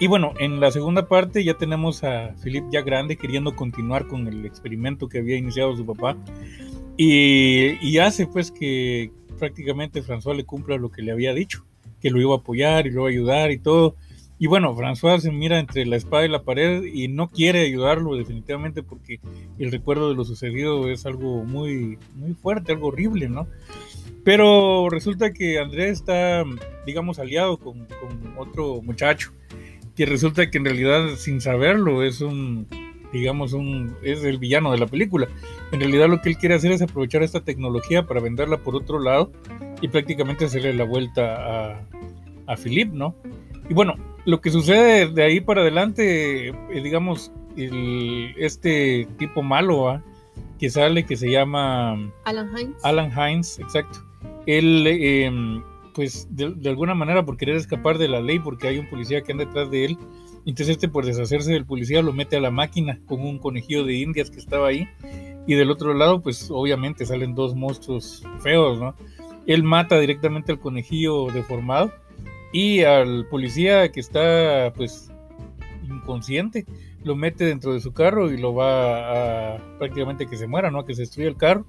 Y 0.00 0.06
bueno, 0.06 0.32
en 0.38 0.60
la 0.60 0.70
segunda 0.70 1.08
parte 1.08 1.42
ya 1.42 1.54
tenemos 1.54 2.04
a 2.04 2.34
Philip 2.42 2.64
ya 2.70 2.82
grande 2.82 3.16
queriendo 3.16 3.56
continuar 3.56 4.06
con 4.06 4.28
el 4.28 4.44
experimento 4.46 5.08
que 5.08 5.18
había 5.18 5.36
iniciado 5.36 5.76
su 5.76 5.84
papá. 5.84 6.16
Y, 6.96 7.98
hace 7.98 8.26
pues 8.26 8.50
que 8.50 9.10
prácticamente 9.38 10.02
François 10.02 10.36
le 10.36 10.44
cumpla 10.44 10.76
lo 10.76 10.90
que 10.90 11.02
le 11.02 11.12
había 11.12 11.32
dicho, 11.32 11.64
que 12.00 12.10
lo 12.10 12.20
iba 12.20 12.34
a 12.34 12.38
apoyar 12.38 12.86
y 12.86 12.90
lo 12.90 13.02
iba 13.02 13.08
a 13.08 13.10
ayudar 13.10 13.50
y 13.50 13.58
todo. 13.58 13.96
Y 14.38 14.46
bueno, 14.46 14.74
François 14.76 15.18
se 15.18 15.32
mira 15.32 15.58
entre 15.58 15.84
la 15.84 15.96
espada 15.96 16.24
y 16.24 16.28
la 16.28 16.44
pared 16.44 16.84
y 16.84 17.08
no 17.08 17.28
quiere 17.30 17.62
ayudarlo 17.62 18.16
definitivamente 18.16 18.82
porque 18.82 19.20
el 19.58 19.72
recuerdo 19.72 20.08
de 20.08 20.14
lo 20.14 20.24
sucedido 20.24 20.88
es 20.90 21.06
algo 21.06 21.44
muy, 21.44 21.98
muy 22.14 22.34
fuerte, 22.34 22.72
algo 22.72 22.88
horrible, 22.88 23.28
¿no? 23.28 23.48
Pero 24.24 24.88
resulta 24.90 25.32
que 25.32 25.58
Andrés 25.58 25.92
está, 25.92 26.44
digamos, 26.86 27.18
aliado 27.18 27.56
con, 27.58 27.86
con 27.86 28.34
otro 28.38 28.80
muchacho 28.82 29.32
que 29.96 30.06
resulta 30.06 30.48
que 30.48 30.58
en 30.58 30.64
realidad 30.64 31.16
sin 31.16 31.40
saberlo 31.40 32.04
es 32.04 32.20
un, 32.20 32.68
digamos, 33.12 33.52
un, 33.52 33.96
es 34.02 34.22
el 34.22 34.38
villano 34.38 34.70
de 34.70 34.78
la 34.78 34.86
película. 34.86 35.26
En 35.72 35.80
realidad 35.80 36.08
lo 36.08 36.20
que 36.20 36.28
él 36.28 36.38
quiere 36.38 36.54
hacer 36.54 36.70
es 36.70 36.82
aprovechar 36.82 37.24
esta 37.24 37.40
tecnología 37.40 38.06
para 38.06 38.20
venderla 38.20 38.58
por 38.58 38.76
otro 38.76 39.00
lado 39.00 39.32
y 39.80 39.88
prácticamente 39.88 40.44
hacerle 40.44 40.72
la 40.74 40.84
vuelta 40.84 41.72
a, 41.72 41.86
a 42.46 42.56
Philip, 42.56 42.92
¿no? 42.92 43.16
Y 43.68 43.74
bueno, 43.74 43.94
lo 44.28 44.42
que 44.42 44.50
sucede 44.50 45.08
de 45.08 45.22
ahí 45.22 45.40
para 45.40 45.62
adelante, 45.62 46.48
eh, 46.48 46.82
digamos, 46.82 47.32
el, 47.56 48.34
este 48.36 49.08
tipo 49.16 49.42
malo 49.42 50.02
que 50.58 50.68
sale, 50.68 51.06
que 51.06 51.16
se 51.16 51.30
llama 51.30 52.12
Alan 52.24 52.50
Hines. 52.54 52.84
Alan 52.84 53.10
Hines, 53.10 53.58
exacto. 53.58 54.00
Él 54.44 54.84
eh, 54.86 55.32
pues 55.94 56.28
de, 56.30 56.68
alguna 56.68 56.94
manera 56.94 57.24
por 57.24 57.38
querer 57.38 57.56
escapar 57.56 57.96
de 57.96 58.06
la 58.06 58.20
ley 58.20 58.38
porque 58.38 58.68
hay 58.68 58.78
un 58.78 58.90
policía 58.90 59.22
que 59.22 59.32
anda 59.32 59.46
detrás 59.46 59.70
de 59.70 59.86
él. 59.86 59.98
Entonces 60.44 60.68
este 60.76 60.90
por 60.90 61.06
deshacerse 61.06 61.50
del 61.50 61.64
policía 61.64 62.02
lo 62.02 62.12
mete 62.12 62.36
a 62.36 62.40
la 62.40 62.50
máquina 62.50 63.00
con 63.06 63.22
un 63.22 63.38
conejillo 63.38 63.84
de 63.84 63.94
indias 63.94 64.28
que 64.28 64.40
estaba 64.40 64.68
ahí. 64.68 64.86
Y 65.46 65.54
del 65.54 65.70
otro 65.70 65.94
lado 65.94 66.20
pues 66.20 66.50
obviamente 66.50 67.06
salen 67.06 67.34
dos 67.34 67.54
monstruos 67.54 68.22
feos, 68.40 68.78
¿no? 68.78 68.94
Él 69.46 69.62
mata 69.62 69.98
directamente 69.98 70.52
al 70.52 70.60
conejillo 70.60 71.28
deformado 71.32 71.90
y 72.52 72.82
al 72.82 73.26
policía 73.26 73.90
que 73.92 74.00
está 74.00 74.72
pues 74.76 75.10
inconsciente 75.88 76.66
lo 77.04 77.16
mete 77.16 77.44
dentro 77.44 77.72
de 77.72 77.80
su 77.80 77.92
carro 77.92 78.30
y 78.30 78.38
lo 78.38 78.54
va 78.54 79.54
a 79.54 79.78
prácticamente 79.78 80.26
que 80.26 80.36
se 80.36 80.46
muera, 80.46 80.70
¿no? 80.70 80.80
A 80.80 80.86
que 80.86 80.94
se 80.94 81.02
destruya 81.02 81.28
el 81.28 81.36
carro 81.36 81.66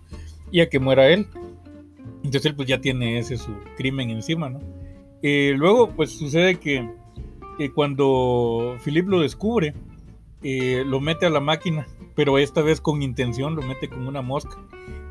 y 0.52 0.62
a 0.62 0.70
que 0.70 0.80
muera 0.80 1.08
él. 1.10 1.28
Entonces 2.24 2.46
él 2.46 2.56
pues 2.56 2.68
ya 2.68 2.82
tiene 2.82 3.20
ese 3.20 3.38
su 3.38 3.54
crimen 3.78 4.10
encima, 4.10 4.50
¿no? 4.50 4.60
Eh, 5.22 5.54
luego 5.56 5.90
pues 5.96 6.12
sucede 6.12 6.56
que, 6.56 6.90
cuando 7.76 8.78
Philip 8.84 9.08
lo 9.08 9.20
descubre, 9.20 9.74
eh, 10.44 10.84
lo 10.86 11.02
mete 11.02 11.26
a 11.26 11.30
la 11.30 11.42
máquina, 11.42 11.88
pero 12.16 12.38
esta 12.38 12.62
vez 12.62 12.80
con 12.80 13.02
intención 13.02 13.56
lo 13.56 13.62
mete 13.62 13.90
con 13.90 14.08
una 14.08 14.22
mosca 14.22 14.58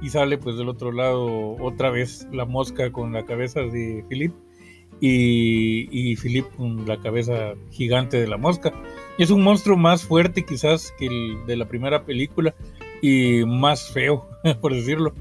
y 0.00 0.08
sale 0.08 0.38
pues 0.38 0.56
del 0.56 0.68
otro 0.68 0.90
lado 0.90 1.56
otra 1.60 1.90
vez 1.90 2.26
la 2.32 2.46
mosca 2.46 2.90
con 2.90 3.12
la 3.12 3.26
cabeza 3.26 3.60
de 3.60 4.04
Philip 4.08 4.32
y, 5.00 5.88
y 5.90 6.17
Philip 6.17 6.47
con 6.57 6.87
la 6.87 6.99
cabeza 6.99 7.55
gigante 7.71 8.21
de 8.21 8.26
la 8.26 8.37
mosca. 8.37 8.73
Y 9.19 9.23
es 9.23 9.31
un 9.31 9.43
monstruo 9.43 9.76
más 9.76 10.05
fuerte 10.05 10.45
quizás 10.45 10.93
que 10.99 11.07
el 11.07 11.47
de 11.47 11.57
la 11.57 11.67
primera 11.67 12.05
película 12.05 12.55
y 13.02 13.45
más 13.45 13.88
feo, 13.90 14.28
por 14.61 14.75
decirlo. 14.75 15.12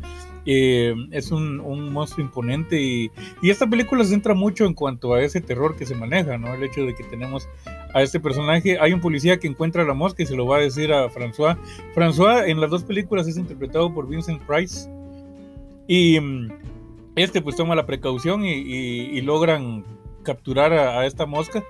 Eh, 0.49 0.95
es 1.11 1.31
un, 1.31 1.91
monstruo 1.91 2.25
imponente 2.25 2.81
y, 2.81 3.11
esta 3.43 3.67
película 3.67 4.05
se 4.05 4.11
centra 4.11 4.33
mucho 4.33 4.65
en 4.65 4.73
cuanto 4.73 5.13
a 5.13 5.21
ese 5.21 5.41
terror 5.41 5.75
que 5.75 5.85
se 5.85 5.93
maneja, 5.93 6.37
¿no? 6.37 6.53
El 6.53 6.63
hecho 6.63 6.85
de 6.85 6.95
que 6.95 7.03
tenemos 7.03 7.49
a 7.93 8.01
este 8.01 8.21
personaje, 8.21 8.77
hay 8.79 8.93
un 8.93 9.01
policía 9.01 9.39
que 9.39 9.47
encuentra 9.47 9.83
la 9.83 9.93
mosca 9.93 10.23
y 10.23 10.25
se 10.25 10.37
lo 10.37 10.45
va 10.45 10.57
a 10.57 10.61
decir 10.61 10.93
a 10.93 11.09
François. 11.09 11.57
François 11.93 12.47
en 12.47 12.61
las 12.61 12.69
dos 12.69 12.83
películas 12.85 13.27
es 13.27 13.37
interpretado 13.37 13.93
por 13.93 14.07
Vincent 14.07 14.41
Price 14.43 14.89
y 15.85 16.17
mm, 16.17 16.49
este 17.17 17.41
pues 17.41 17.57
toma 17.57 17.75
la 17.75 17.85
precaución 17.85 18.45
y, 18.45 19.19
logran 19.21 19.83
capturar 20.23 20.71
a 20.73 21.05
esta 21.05 21.25
mosca 21.25 21.63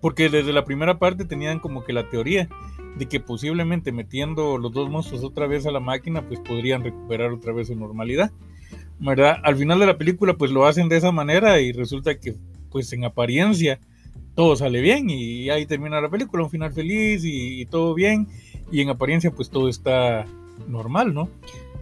porque 0.00 0.28
desde 0.28 0.52
la 0.52 0.64
primera 0.64 0.98
parte 0.98 1.24
tenían 1.24 1.60
como 1.60 1.84
que 1.84 1.92
la 1.92 2.08
teoría 2.08 2.48
de 2.96 3.06
que 3.06 3.20
posiblemente 3.20 3.92
metiendo 3.92 4.58
los 4.58 4.72
dos 4.72 4.90
monstruos 4.90 5.24
otra 5.24 5.46
vez 5.46 5.66
a 5.66 5.70
la 5.70 5.80
máquina, 5.80 6.26
pues 6.26 6.40
podrían 6.40 6.82
recuperar 6.82 7.32
otra 7.32 7.52
vez 7.52 7.68
su 7.68 7.76
normalidad. 7.76 8.32
¿verdad? 9.00 9.36
Al 9.44 9.56
final 9.56 9.78
de 9.78 9.86
la 9.86 9.98
película, 9.98 10.34
pues 10.34 10.50
lo 10.50 10.66
hacen 10.66 10.88
de 10.88 10.96
esa 10.96 11.12
manera 11.12 11.60
y 11.60 11.72
resulta 11.72 12.18
que, 12.18 12.34
pues 12.70 12.92
en 12.92 13.04
apariencia, 13.04 13.78
todo 14.34 14.56
sale 14.56 14.80
bien 14.80 15.08
y 15.10 15.50
ahí 15.50 15.66
termina 15.66 16.00
la 16.00 16.08
película, 16.08 16.44
un 16.44 16.50
final 16.50 16.72
feliz 16.72 17.24
y, 17.24 17.60
y 17.60 17.66
todo 17.66 17.94
bien 17.94 18.28
y 18.70 18.80
en 18.80 18.90
apariencia, 18.90 19.30
pues 19.30 19.50
todo 19.50 19.68
está 19.68 20.26
normal, 20.68 21.14
¿no? 21.14 21.28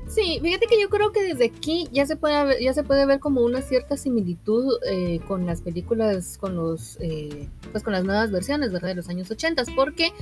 Sí, 0.08 0.38
fíjate 0.40 0.66
que 0.66 0.80
yo 0.80 0.88
creo 0.88 1.10
que 1.10 1.22
desde 1.22 1.46
aquí 1.46 1.88
ya 1.90 2.06
se 2.06 2.16
puede 2.16 2.44
ver, 2.44 2.60
ya 2.60 2.72
se 2.72 2.84
puede 2.84 3.06
ver 3.06 3.18
como 3.18 3.40
una 3.40 3.60
cierta 3.60 3.96
similitud 3.96 4.74
eh, 4.88 5.20
con 5.26 5.46
las 5.46 5.62
películas, 5.62 6.38
con 6.38 6.54
los, 6.54 6.96
eh, 7.00 7.48
pues 7.72 7.82
con 7.82 7.92
las 7.92 8.04
nuevas 8.04 8.30
versiones. 8.30 8.72
De 8.72 8.94
los 8.94 9.08
años 9.08 9.30
80, 9.30 9.64
porque, 9.74 10.12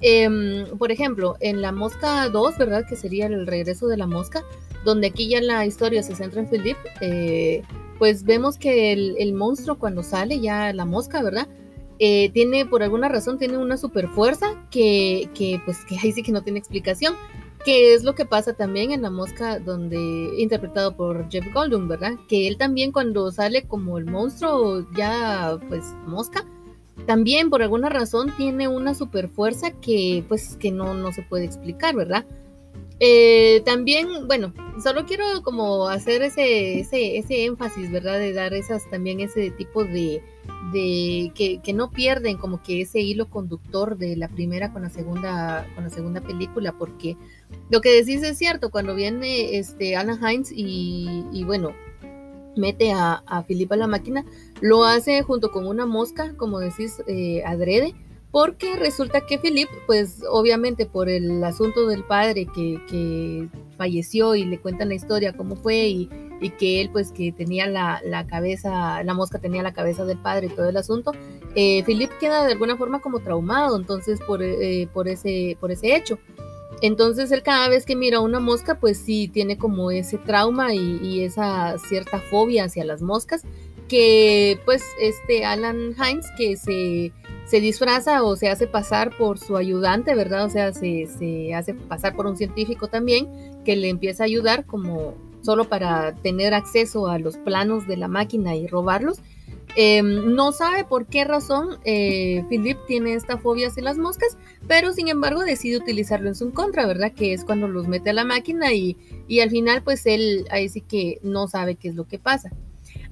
em, 0.00 0.66
por 0.78 0.90
ejemplo, 0.90 1.36
en 1.40 1.60
La 1.60 1.72
Mosca 1.72 2.28
2, 2.30 2.56
¿verdad? 2.58 2.86
Que 2.88 2.96
sería 2.96 3.26
el 3.26 3.46
regreso 3.46 3.86
de 3.86 3.96
la 3.96 4.06
mosca, 4.06 4.44
donde 4.84 5.08
aquí 5.08 5.28
ya 5.28 5.40
la 5.42 5.66
historia 5.66 6.02
se 6.02 6.14
centra 6.14 6.40
en 6.40 6.48
Philip, 6.48 6.76
eh, 7.00 7.62
pues 7.98 8.24
vemos 8.24 8.56
que 8.56 8.92
el, 8.92 9.16
el, 9.18 9.34
monstruo 9.34 9.78
cuando 9.78 10.02
sale 10.02 10.40
ya 10.40 10.72
la 10.72 10.84
mosca, 10.84 11.22
¿verdad? 11.22 11.48
tiene, 11.98 12.66
por 12.66 12.82
alguna 12.82 13.08
razón, 13.08 13.38
tiene 13.38 13.56
una 13.56 13.78
super 13.78 14.08
fuerza 14.08 14.66
que, 14.70 15.30
que, 15.32 15.60
pues, 15.64 15.84
que 15.86 15.96
ahí 15.96 16.12
sí 16.12 16.22
que 16.22 16.32
no 16.32 16.42
tiene 16.42 16.58
explicación 16.58 17.14
que 17.64 17.94
es 17.94 18.04
lo 18.04 18.14
que 18.14 18.26
pasa 18.26 18.52
también 18.52 18.92
en 18.92 19.02
La 19.02 19.10
Mosca, 19.10 19.58
donde 19.58 19.96
interpretado 20.36 20.96
por 20.96 21.30
Jeff 21.30 21.46
Goldblum, 21.52 21.88
¿verdad? 21.88 22.12
Que 22.28 22.46
él 22.46 22.58
también 22.58 22.92
cuando 22.92 23.30
sale 23.32 23.62
como 23.62 23.98
el 23.98 24.04
monstruo 24.04 24.86
ya 24.94 25.58
pues 25.68 25.84
mosca, 26.06 26.44
también 27.06 27.50
por 27.50 27.62
alguna 27.62 27.88
razón 27.88 28.34
tiene 28.36 28.68
una 28.68 28.94
super 28.94 29.28
fuerza 29.28 29.70
que 29.72 30.24
pues 30.28 30.56
que 30.56 30.70
no, 30.70 30.94
no 30.94 31.12
se 31.12 31.22
puede 31.22 31.44
explicar, 31.44 31.94
¿verdad? 31.96 32.26
Eh, 33.00 33.62
también, 33.64 34.28
bueno, 34.28 34.52
solo 34.82 35.04
quiero 35.04 35.24
como 35.42 35.88
hacer 35.88 36.22
ese, 36.22 36.78
ese, 36.80 37.18
ese 37.18 37.44
énfasis, 37.44 37.90
¿verdad? 37.90 38.18
De 38.18 38.32
dar 38.32 38.54
esas 38.54 38.88
también 38.88 39.20
ese 39.20 39.50
tipo 39.50 39.84
de, 39.84 40.22
de 40.72 41.32
que, 41.34 41.60
que, 41.62 41.72
no 41.72 41.90
pierden 41.90 42.36
como 42.36 42.62
que 42.62 42.80
ese 42.80 43.00
hilo 43.00 43.28
conductor 43.28 43.96
de 43.96 44.16
la 44.16 44.28
primera 44.28 44.72
con 44.72 44.82
la 44.82 44.90
segunda, 44.90 45.66
con 45.74 45.84
la 45.84 45.90
segunda 45.90 46.20
película, 46.20 46.72
porque 46.78 47.16
lo 47.70 47.80
que 47.80 47.92
decís 47.92 48.22
es 48.22 48.38
cierto, 48.38 48.70
cuando 48.70 48.94
viene 48.94 49.58
este 49.58 49.96
Anna 49.96 50.18
Hines 50.20 50.50
y, 50.54 51.44
bueno, 51.44 51.72
mete 52.56 52.92
a, 52.92 53.22
a 53.26 53.44
la 53.76 53.86
máquina, 53.86 54.24
lo 54.60 54.84
hace 54.84 55.22
junto 55.22 55.50
con 55.50 55.66
una 55.66 55.86
mosca, 55.86 56.34
como 56.36 56.60
decís, 56.60 57.02
eh, 57.06 57.42
adrede, 57.44 57.94
porque 58.34 58.74
resulta 58.74 59.20
que 59.20 59.38
Philip, 59.38 59.68
pues 59.86 60.24
obviamente 60.28 60.86
por 60.86 61.08
el 61.08 61.44
asunto 61.44 61.86
del 61.86 62.02
padre 62.02 62.48
que, 62.52 62.80
que 62.88 63.48
falleció 63.78 64.34
y 64.34 64.44
le 64.44 64.58
cuentan 64.58 64.88
la 64.88 64.96
historia, 64.96 65.34
cómo 65.34 65.54
fue 65.54 65.86
y, 65.86 66.10
y 66.40 66.50
que 66.50 66.80
él 66.80 66.90
pues 66.90 67.12
que 67.12 67.30
tenía 67.30 67.68
la, 67.68 68.00
la, 68.04 68.26
cabeza, 68.26 69.04
la 69.04 69.14
mosca 69.14 69.38
tenía 69.38 69.62
la 69.62 69.72
cabeza 69.72 70.04
del 70.04 70.18
padre 70.18 70.48
y 70.48 70.50
todo 70.50 70.68
el 70.68 70.76
asunto, 70.76 71.12
eh, 71.54 71.84
Philip 71.84 72.10
queda 72.18 72.44
de 72.44 72.54
alguna 72.54 72.76
forma 72.76 73.00
como 73.00 73.20
traumado, 73.20 73.76
entonces 73.76 74.18
por, 74.26 74.42
eh, 74.42 74.88
por, 74.92 75.06
ese, 75.06 75.56
por 75.60 75.70
ese 75.70 75.94
hecho. 75.94 76.18
Entonces 76.82 77.30
él 77.30 77.44
cada 77.44 77.68
vez 77.68 77.86
que 77.86 77.94
mira 77.94 78.18
una 78.18 78.40
mosca, 78.40 78.80
pues 78.80 78.98
sí 78.98 79.28
tiene 79.28 79.58
como 79.58 79.92
ese 79.92 80.18
trauma 80.18 80.74
y, 80.74 81.22
esa 81.22 81.78
cierta 81.78 82.18
fobia 82.18 82.64
hacia 82.64 82.84
las 82.84 83.00
moscas, 83.00 83.44
que 83.86 84.58
pues 84.64 84.82
este 85.00 85.44
Alan 85.44 85.94
Hines 85.96 86.26
que 86.36 86.56
se, 86.56 87.12
se 87.46 87.60
disfraza 87.60 88.22
o 88.22 88.36
se 88.36 88.48
hace 88.48 88.66
pasar 88.66 89.16
por 89.16 89.38
su 89.38 89.56
ayudante, 89.56 90.14
¿verdad? 90.14 90.46
O 90.46 90.50
sea, 90.50 90.72
se, 90.72 91.06
se 91.06 91.54
hace 91.54 91.74
pasar 91.74 92.16
por 92.16 92.26
un 92.26 92.36
científico 92.36 92.88
también 92.88 93.28
que 93.64 93.76
le 93.76 93.88
empieza 93.88 94.24
a 94.24 94.26
ayudar 94.26 94.64
como 94.64 95.14
solo 95.42 95.68
para 95.68 96.14
tener 96.14 96.54
acceso 96.54 97.06
a 97.06 97.18
los 97.18 97.36
planos 97.36 97.86
de 97.86 97.96
la 97.96 98.08
máquina 98.08 98.56
y 98.56 98.66
robarlos. 98.66 99.20
Em, 99.76 100.34
no 100.34 100.52
sabe 100.52 100.84
por 100.84 101.06
qué 101.06 101.24
razón 101.24 101.78
eh, 101.84 102.44
Philip 102.48 102.78
tiene 102.86 103.14
esta 103.14 103.38
fobia 103.38 103.68
hacia 103.68 103.82
las 103.82 103.98
moscas, 103.98 104.38
pero 104.68 104.92
sin 104.92 105.08
embargo 105.08 105.42
decide 105.42 105.78
utilizarlo 105.78 106.28
en 106.28 106.36
su 106.36 106.52
contra, 106.52 106.86
¿verdad? 106.86 107.12
Que 107.12 107.32
es 107.32 107.44
cuando 107.44 107.66
los 107.66 107.88
mete 107.88 108.10
a 108.10 108.12
la 108.12 108.24
máquina 108.24 108.72
y, 108.72 108.96
y 109.26 109.40
al 109.40 109.50
final 109.50 109.82
pues 109.82 110.06
él 110.06 110.46
ahí 110.50 110.68
sí 110.68 110.80
que 110.80 111.18
no 111.22 111.48
sabe 111.48 111.74
qué 111.74 111.88
es 111.88 111.94
lo 111.96 112.06
que 112.06 112.18
pasa. 112.18 112.52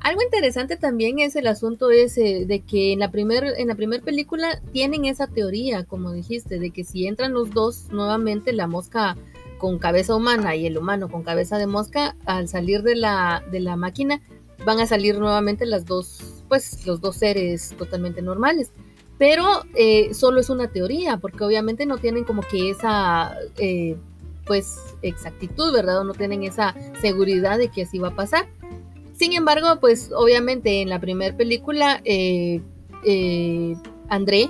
Algo 0.03 0.21
interesante 0.21 0.77
también 0.77 1.21
es 1.21 1.37
el 1.37 1.47
asunto 1.47 1.91
ese 1.91 2.45
de 2.45 2.61
que 2.61 2.93
en 2.93 2.99
la 2.99 3.13
primera 3.13 3.53
en 3.57 4.03
película 4.03 4.61
tienen 4.73 5.05
esa 5.05 5.29
teoría, 5.29 5.85
como 5.85 6.11
dijiste, 6.13 6.59
de 6.59 6.71
que 6.71 6.83
si 6.83 7.07
entran 7.07 7.33
los 7.33 7.51
dos 7.51 7.87
nuevamente 7.93 8.53
la 8.53 8.67
mosca 8.67 9.17
con 9.59 9.79
cabeza 9.79 10.17
humana 10.17 10.57
y 10.57 10.67
el 10.67 10.77
humano 10.77 11.09
con 11.09 11.23
cabeza 11.23 11.57
de 11.57 11.69
mosca, 11.69 12.17
al 12.27 12.49
salir 12.49 12.83
de 12.83 12.97
la, 12.97 13.45
de 13.53 13.61
la 13.61 13.77
máquina 13.77 14.21
van 14.65 14.81
a 14.81 14.87
salir 14.87 15.21
nuevamente 15.21 15.67
las 15.67 15.87
dos, 15.87 16.43
pues 16.49 16.85
los 16.85 17.01
dos 17.01 17.17
seres 17.17 17.73
totalmente 17.79 18.23
normales. 18.23 18.73
Pero 19.19 19.45
eh, 19.77 20.15
solo 20.15 20.41
es 20.41 20.51
una 20.51 20.67
teoría, 20.67 21.19
porque 21.19 21.45
obviamente 21.45 21.87
no 21.87 21.99
tienen 21.99 22.25
como 22.25 22.43
que 22.43 22.71
esa, 22.71 23.37
eh, 23.59 23.97
pues, 24.47 24.97
exactitud, 25.03 25.73
¿verdad? 25.73 26.01
O 26.01 26.05
no 26.05 26.15
tienen 26.15 26.43
esa 26.43 26.75
seguridad 27.01 27.57
de 27.57 27.69
que 27.69 27.83
así 27.83 28.01
va 28.01 28.09
a 28.09 28.17
pasar. 28.17 28.49
Sin 29.23 29.35
embargo, 29.35 29.79
pues, 29.79 30.11
obviamente 30.13 30.83
en 30.83 30.89
la 30.89 30.99
primera 30.99 31.37
película, 31.37 32.01
eh, 32.05 32.61
André 34.09 34.49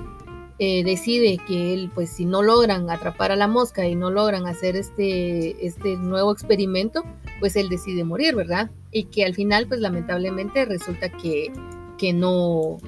decide 0.58 1.38
que 1.46 1.74
él, 1.74 1.90
pues, 1.92 2.08
si 2.08 2.24
no 2.24 2.40
logran 2.40 2.88
atrapar 2.88 3.32
a 3.32 3.36
la 3.36 3.48
mosca 3.48 3.86
y 3.86 3.94
no 3.96 4.10
logran 4.10 4.46
hacer 4.46 4.76
este, 4.76 5.66
este 5.66 5.98
nuevo 5.98 6.32
experimento, 6.32 7.04
pues 7.38 7.54
él 7.56 7.68
decide 7.68 8.04
morir, 8.04 8.34
¿verdad? 8.34 8.70
Y 8.90 9.04
que 9.04 9.26
al 9.26 9.34
final, 9.34 9.66
pues 9.66 9.80
lamentablemente 9.80 10.64
resulta 10.64 11.10
que, 11.10 11.52
que 11.98 12.14
no 12.14 12.78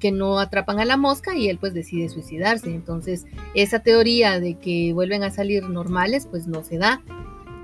que 0.00 0.10
no 0.10 0.38
atrapan 0.38 0.80
a 0.80 0.84
la 0.84 0.96
mosca 0.96 1.36
y 1.36 1.48
él 1.48 1.58
pues 1.58 1.74
decide 1.74 2.08
suicidarse. 2.08 2.74
Entonces, 2.74 3.26
esa 3.54 3.80
teoría 3.80 4.40
de 4.40 4.58
que 4.58 4.92
vuelven 4.92 5.22
a 5.22 5.30
salir 5.30 5.68
normales, 5.68 6.26
pues 6.28 6.46
no 6.48 6.64
se 6.64 6.78
da. 6.78 7.02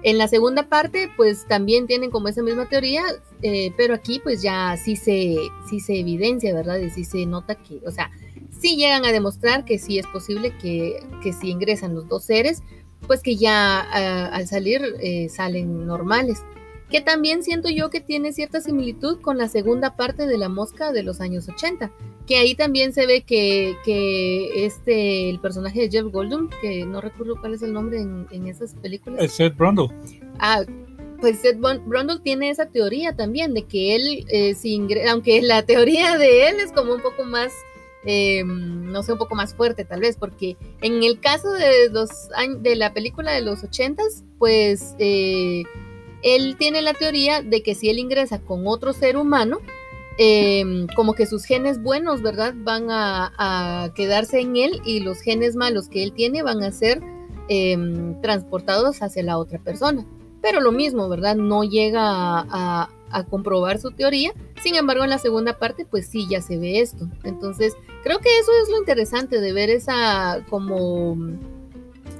En 0.06 0.18
la 0.18 0.28
segunda 0.28 0.68
parte, 0.68 1.10
pues 1.16 1.46
también 1.48 1.86
tienen 1.86 2.10
como 2.10 2.28
esa 2.28 2.42
misma 2.42 2.68
teoría, 2.68 3.02
eh, 3.40 3.72
pero 3.74 3.94
aquí 3.94 4.20
pues 4.22 4.42
ya 4.42 4.76
sí 4.76 4.96
se, 4.96 5.34
sí 5.66 5.80
se 5.80 5.98
evidencia, 5.98 6.52
¿verdad? 6.54 6.76
Y 6.78 6.90
sí 6.90 7.04
se 7.04 7.24
nota 7.24 7.54
que, 7.54 7.80
o 7.86 7.90
sea, 7.90 8.10
sí 8.50 8.76
llegan 8.76 9.06
a 9.06 9.12
demostrar 9.12 9.64
que 9.64 9.78
sí 9.78 9.98
es 9.98 10.06
posible 10.06 10.54
que, 10.58 11.02
que 11.22 11.32
si 11.32 11.48
ingresan 11.48 11.94
los 11.94 12.06
dos 12.06 12.22
seres, 12.22 12.62
pues 13.06 13.22
que 13.22 13.36
ya 13.36 13.80
al 14.28 14.46
salir 14.46 14.82
eh, 15.00 15.30
salen 15.30 15.86
normales. 15.86 16.42
Que 16.90 17.00
también 17.00 17.42
siento 17.42 17.70
yo 17.70 17.88
que 17.88 18.02
tiene 18.02 18.34
cierta 18.34 18.60
similitud 18.60 19.22
con 19.22 19.38
la 19.38 19.48
segunda 19.48 19.96
parte 19.96 20.26
de 20.26 20.36
la 20.36 20.50
mosca 20.50 20.92
de 20.92 21.02
los 21.02 21.22
años 21.22 21.48
80, 21.48 21.90
que 22.26 22.36
ahí 22.36 22.54
también 22.54 22.92
se 22.92 23.06
ve 23.06 23.22
que, 23.22 23.76
que 23.84 24.64
este, 24.64 25.30
el 25.30 25.40
personaje 25.40 25.82
de 25.82 25.90
Jeff 25.90 26.10
Goldblum, 26.10 26.50
que 26.60 26.84
no 26.86 27.00
recuerdo 27.00 27.36
cuál 27.40 27.54
es 27.54 27.62
el 27.62 27.72
nombre 27.72 28.00
en, 28.00 28.46
esas 28.46 28.74
películas. 28.74 29.22
Es 29.22 29.32
Seth 29.32 29.56
Brundle. 29.56 29.88
Ah, 30.38 30.62
pues 31.20 31.40
Seth 31.40 31.58
Brundle 31.58 32.20
tiene 32.22 32.50
esa 32.50 32.66
teoría 32.66 33.14
también 33.14 33.54
de 33.54 33.64
que 33.64 33.96
él, 33.96 34.26
eh, 34.28 34.54
aunque 35.08 35.42
la 35.42 35.62
teoría 35.64 36.18
de 36.18 36.48
él 36.48 36.60
es 36.60 36.72
como 36.72 36.94
un 36.94 37.02
poco 37.02 37.24
más 37.24 37.52
Em, 38.06 38.92
no 38.92 39.02
sé, 39.02 39.12
un 39.12 39.18
poco 39.18 39.34
más 39.34 39.54
fuerte 39.54 39.84
tal 39.84 40.00
vez, 40.00 40.16
porque 40.16 40.58
en 40.82 41.02
el 41.02 41.20
caso 41.20 41.50
de, 41.52 41.88
los, 41.90 42.10
de 42.58 42.76
la 42.76 42.92
película 42.92 43.32
de 43.32 43.40
los 43.40 43.64
ochentas, 43.64 44.24
pues 44.38 44.94
eh, 44.98 45.62
él 46.22 46.56
tiene 46.58 46.82
la 46.82 46.92
teoría 46.92 47.40
de 47.40 47.62
que 47.62 47.74
si 47.74 47.88
él 47.88 47.98
ingresa 47.98 48.40
con 48.40 48.66
otro 48.66 48.92
ser 48.92 49.16
humano, 49.16 49.60
em, 50.18 50.86
como 50.94 51.14
que 51.14 51.26
sus 51.26 51.44
genes 51.44 51.82
buenos, 51.82 52.22
¿verdad? 52.22 52.54
Van 52.56 52.86
a, 52.90 53.92
quedarse 53.94 54.40
en 54.40 54.56
él 54.56 54.80
y 54.84 55.00
los 55.00 55.20
genes 55.20 55.56
malos 55.56 55.88
que 55.88 56.02
él 56.02 56.12
tiene 56.12 56.42
van 56.42 56.62
a 56.62 56.72
ser 56.72 57.02
em, 57.48 58.20
transportados 58.20 59.02
hacia 59.02 59.22
la 59.22 59.38
otra 59.38 59.58
persona. 59.58 60.06
Pero 60.40 60.60
lo 60.60 60.72
mismo, 60.72 61.08
¿verdad? 61.08 61.36
No 61.36 61.64
llega 61.64 62.00
a, 62.02 62.90
a 63.10 63.24
comprobar 63.24 63.78
su 63.80 63.92
teoría. 63.92 64.32
Sin 64.62 64.74
embargo, 64.74 65.04
en 65.04 65.10
la 65.10 65.18
segunda 65.18 65.58
parte, 65.58 65.86
pues 65.86 66.06
sí, 66.06 66.26
ya 66.28 66.42
se 66.42 66.58
ve 66.58 66.80
esto. 66.80 67.08
Entonces, 67.22 67.74
creo 68.02 68.18
que 68.18 68.38
eso 68.38 68.50
es 68.62 68.70
lo 68.70 68.78
interesante 68.78 69.40
de 69.40 69.52
ver 69.52 69.70
esa 69.70 70.44
como 70.50 71.16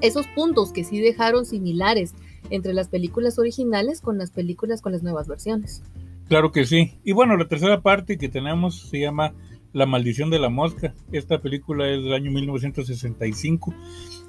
esos 0.01 0.25
puntos 0.27 0.71
que 0.71 0.83
sí 0.83 0.99
dejaron 0.99 1.45
similares 1.45 2.13
entre 2.49 2.73
las 2.73 2.87
películas 2.87 3.39
originales 3.39 4.01
con 4.01 4.17
las 4.17 4.31
películas 4.31 4.81
con 4.81 4.91
las 4.91 5.03
nuevas 5.03 5.27
versiones. 5.27 5.81
Claro 6.27 6.51
que 6.51 6.65
sí. 6.65 6.99
Y 7.03 7.11
bueno, 7.11 7.37
la 7.37 7.47
tercera 7.47 7.81
parte 7.81 8.17
que 8.17 8.29
tenemos 8.29 8.89
se 8.89 8.99
llama 8.99 9.33
La 9.73 9.85
maldición 9.85 10.29
de 10.29 10.39
la 10.39 10.49
mosca. 10.49 10.93
Esta 11.11 11.39
película 11.39 11.87
es 11.87 12.03
del 12.03 12.13
año 12.13 12.31
1965. 12.31 13.73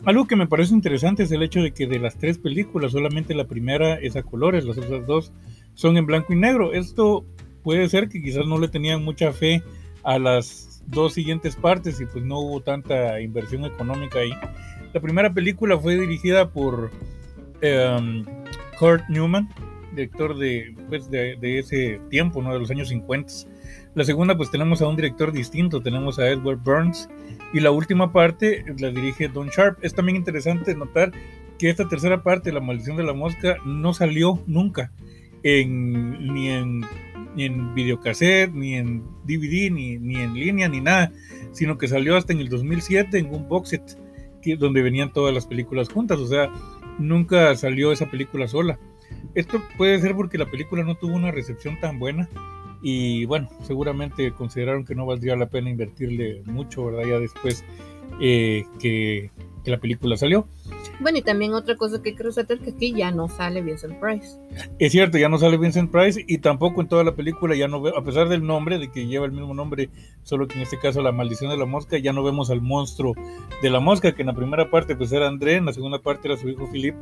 Algo 0.05 0.27
que 0.27 0.37
me 0.37 0.47
parece 0.47 0.75
interesante 0.75 1.23
es 1.23 1.33
el 1.33 1.43
hecho 1.43 1.61
de 1.63 1.73
que 1.73 1.87
de 1.87 1.99
las 1.99 2.19
tres 2.19 2.39
películas 2.39 2.93
solamente 2.93 3.35
la 3.35 3.47
primera 3.47 3.95
es 3.95 4.15
a 4.17 4.23
colores, 4.23 4.65
las 4.65 4.79
otras 4.79 5.07
dos 5.07 5.33
son 5.75 5.97
en 5.97 6.07
blanco 6.07 6.33
y 6.33 6.37
negro. 6.37 6.75
Esto 6.75 7.25
puede 7.63 7.89
ser 7.89 8.09
que 8.09 8.23
quizás 8.23 8.47
no 8.47 8.59
le 8.59 8.69
tenían 8.69 9.03
mucha 9.03 9.33
fe 9.33 9.63
a 10.03 10.19
las 10.19 10.83
dos 10.87 11.15
siguientes 11.15 11.57
partes 11.57 12.01
y 12.01 12.07
pues 12.07 12.25
no 12.25 12.39
hubo 12.39 12.61
tanta 12.61 13.21
inversión 13.21 13.65
económica 13.65 14.21
ahí. 14.21 14.33
La 14.93 15.01
primera 15.01 15.33
película 15.33 15.79
fue 15.79 15.99
dirigida 15.99 16.51
por 16.51 16.91
em, 17.61 18.25
Kurt 18.79 19.09
Newman, 19.09 19.49
director 19.97 20.37
de, 20.39 20.75
pues, 20.89 21.11
de, 21.11 21.59
ese 21.59 22.01
tiempo, 22.11 22.43
¿no? 22.43 22.53
de 22.53 22.61
los 22.61 22.71
años 22.71 22.89
50. 22.89 23.33
La 23.95 24.05
segunda 24.05 24.37
pues 24.37 24.51
tenemos 24.51 24.83
a 24.83 24.89
un 24.89 24.97
director 24.97 25.33
distinto, 25.33 25.83
tenemos 25.83 26.19
a 26.19 26.29
Edward 26.29 26.59
Burns 26.63 27.09
y 27.53 27.61
la 27.61 27.71
última 27.71 28.13
parte 28.13 28.65
la 28.79 28.91
dirige 28.91 29.29
Don 29.29 29.49
Sharp. 29.49 29.79
Es 29.83 29.95
también 29.95 30.17
interesante 30.17 30.75
notar 30.75 31.13
que 31.59 31.71
esta 31.71 31.89
tercera 31.89 32.23
parte, 32.23 32.53
La 32.53 32.61
maldición 32.61 32.97
de 32.97 33.05
la 33.05 33.15
mosca, 33.15 33.57
no 33.65 33.95
salió 33.95 34.43
nunca 34.47 34.93
ni, 35.43 36.49
en, 36.49 36.81
ni 37.35 37.45
en 37.45 37.75
videocassette, 37.75 38.53
ni 38.53 38.75
en 38.75 39.03
DVD, 39.25 39.71
ni, 39.71 39.99
ni, 39.99 40.17
en 40.17 40.35
línea, 40.35 40.69
ni 40.69 40.81
nada, 40.81 41.13
sino 41.53 41.79
que 41.79 41.89
salió 41.89 42.17
hasta 42.17 42.33
en 42.33 42.41
el 42.41 42.49
2007 42.49 43.19
en 43.19 43.33
un 43.33 43.49
box 43.49 43.71
set 43.71 43.99
que, 44.43 44.57
donde 44.57 44.83
venían 44.83 45.13
todas 45.13 45.35
las 45.35 45.47
películas 45.47 45.89
juntas, 45.89 46.19
o 46.19 46.27
sea, 46.27 46.51
nunca 46.99 47.55
salió 47.57 47.93
esa 47.93 48.11
película 48.11 48.49
sola. 48.49 48.79
Esto 49.35 49.63
puede 49.77 49.99
ser 50.01 50.15
porque 50.15 50.39
la 50.39 50.51
película 50.51 50.83
no 50.83 50.95
tuvo 50.95 51.15
una 51.15 51.31
recepción 51.31 51.79
tan 51.81 51.99
buena 51.99 52.29
y 52.83 53.25
bueno, 53.25 53.49
seguramente 53.63 54.33
consideraron 54.33 54.85
que 54.85 54.95
no 54.95 55.07
valdría 55.07 55.37
la 55.37 55.49
pena 55.49 55.71
invertirle 55.71 56.43
mucho, 56.45 56.87
¿verdad? 56.87 57.09
Ya 57.09 57.19
después 57.19 57.65
eh, 58.21 58.65
que, 58.79 59.31
que 59.65 59.71
la 59.71 59.79
película 59.79 60.17
salió. 60.17 60.47
Bueno, 61.01 61.19
y 61.19 61.23
también 61.23 61.53
otra 61.53 61.77
cosa 61.77 62.03
que 62.03 62.15
quiero 62.15 62.31
resaltar 62.31 62.59
que 62.59 62.71
aquí 62.71 62.93
ya 62.93 63.11
no 63.11 63.29
sale 63.29 63.61
Vincent 63.61 64.01
Price. 64.01 64.39
Es 64.79 64.93
cierto, 64.93 65.19
ya 65.19 65.29
no 65.29 65.39
sale 65.39 65.59
Vincent 65.59 65.91
Price 65.91 66.25
y 66.27 66.39
tampoco 66.39 66.81
en 66.81 66.89
toda 66.89 67.05
la 67.05 67.15
película 67.15 67.55
ya 67.55 67.69
no 67.69 67.83
veo, 67.83 67.97
a 67.97 68.03
pesar 68.03 68.29
del 68.29 68.47
nombre, 68.47 68.79
de 68.79 68.91
que 68.91 69.07
lleva 69.07 69.27
el 69.27 69.33
mismo 69.33 69.53
nombre, 69.53 69.91
solo 70.23 70.49
que 70.49 70.55
en 70.55 70.63
este 70.63 70.79
caso 70.79 71.03
la 71.03 71.13
maldición 71.13 71.51
de 71.51 71.59
la 71.59 71.67
mosca, 71.67 71.99
ya 71.99 72.13
no 72.13 72.23
vemos 72.23 72.51
al 72.51 72.63
monstruo 72.63 73.15
de 73.63 73.71
la 73.71 73.81
mosca, 73.81 74.15
que 74.15 74.23
en 74.23 74.29
la 74.29 74.35
primera 74.35 74.71
parte 74.71 74.97
pues 74.97 75.13
era 75.13 75.29
André, 75.29 75.57
en 75.57 75.67
la 75.67 75.73
segunda 75.73 75.99
parte 75.99 76.29
era 76.29 76.37
su 76.37 76.49
hijo 76.49 76.67
Philip, 76.71 76.95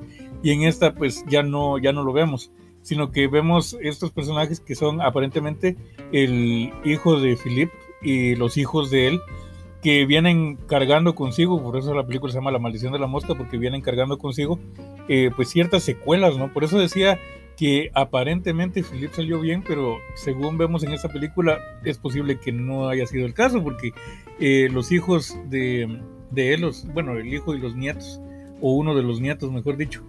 y 0.42 0.50
en 0.50 0.64
esta 0.64 0.94
pues 0.94 1.24
ya 1.28 1.42
no, 1.42 1.78
ya 1.78 1.92
no 1.92 2.02
lo 2.02 2.12
vemos, 2.12 2.50
sino 2.82 3.12
que 3.12 3.28
vemos 3.28 3.76
estos 3.80 4.10
personajes 4.10 4.60
que 4.60 4.74
son 4.74 5.00
aparentemente 5.00 5.76
el 6.12 6.72
hijo 6.84 7.20
de 7.20 7.36
Philip 7.36 7.70
y 8.02 8.34
los 8.34 8.56
hijos 8.56 8.90
de 8.90 9.08
él, 9.08 9.20
que 9.84 10.06
vienen 10.06 10.56
cargando 10.66 11.14
consigo, 11.14 11.62
por 11.62 11.76
eso 11.76 11.92
la 11.92 12.06
película 12.06 12.32
se 12.32 12.38
llama 12.38 12.50
La 12.50 12.58
maldición 12.58 12.94
de 12.94 12.98
la 12.98 13.06
mosca, 13.06 13.34
porque 13.34 13.58
vienen 13.58 13.82
cargando 13.82 14.16
consigo 14.16 14.58
eh, 15.08 15.30
pues 15.36 15.50
ciertas 15.50 15.82
secuelas, 15.82 16.38
¿no? 16.38 16.50
Por 16.54 16.64
eso 16.64 16.78
decía 16.78 17.20
que 17.58 17.90
aparentemente 17.92 18.82
Philip 18.82 19.12
salió 19.12 19.40
bien, 19.40 19.62
pero 19.62 19.98
según 20.14 20.56
vemos 20.56 20.84
en 20.84 20.94
esta 20.94 21.10
película 21.10 21.58
es 21.84 21.98
posible 21.98 22.40
que 22.40 22.50
no 22.50 22.88
haya 22.88 23.06
sido 23.06 23.26
el 23.26 23.34
caso, 23.34 23.62
porque 23.62 23.92
eh, 24.40 24.70
los 24.72 24.90
hijos 24.90 25.38
de, 25.50 26.00
de 26.30 26.54
él, 26.54 26.62
los, 26.62 26.86
bueno, 26.94 27.12
el 27.18 27.30
hijo 27.34 27.54
y 27.54 27.58
los 27.58 27.76
nietos, 27.76 28.22
o 28.62 28.72
uno 28.72 28.94
de 28.94 29.02
los 29.02 29.20
nietos, 29.20 29.52
mejor 29.52 29.76
dicho, 29.76 30.02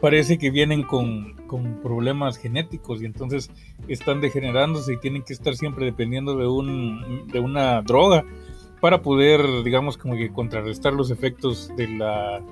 parece 0.00 0.38
que 0.38 0.50
vienen 0.50 0.82
con, 0.82 1.34
con, 1.46 1.80
problemas 1.82 2.36
genéticos 2.36 3.00
y 3.00 3.04
entonces 3.04 3.48
están 3.86 4.20
degenerándose 4.20 4.94
y 4.94 4.98
tienen 4.98 5.22
que 5.22 5.34
estar 5.34 5.54
siempre 5.54 5.84
dependiendo 5.84 6.36
de, 6.36 6.48
un, 6.48 7.28
de 7.28 7.38
una 7.38 7.80
droga 7.82 8.24
para 8.80 9.02
poder, 9.02 9.62
digamos, 9.62 9.96
como 9.96 10.16
que 10.16 10.32
contrarrestar 10.32 10.92
los 10.92 11.10
efectos 11.10 11.70
de 11.76 11.88
la, 11.88 12.42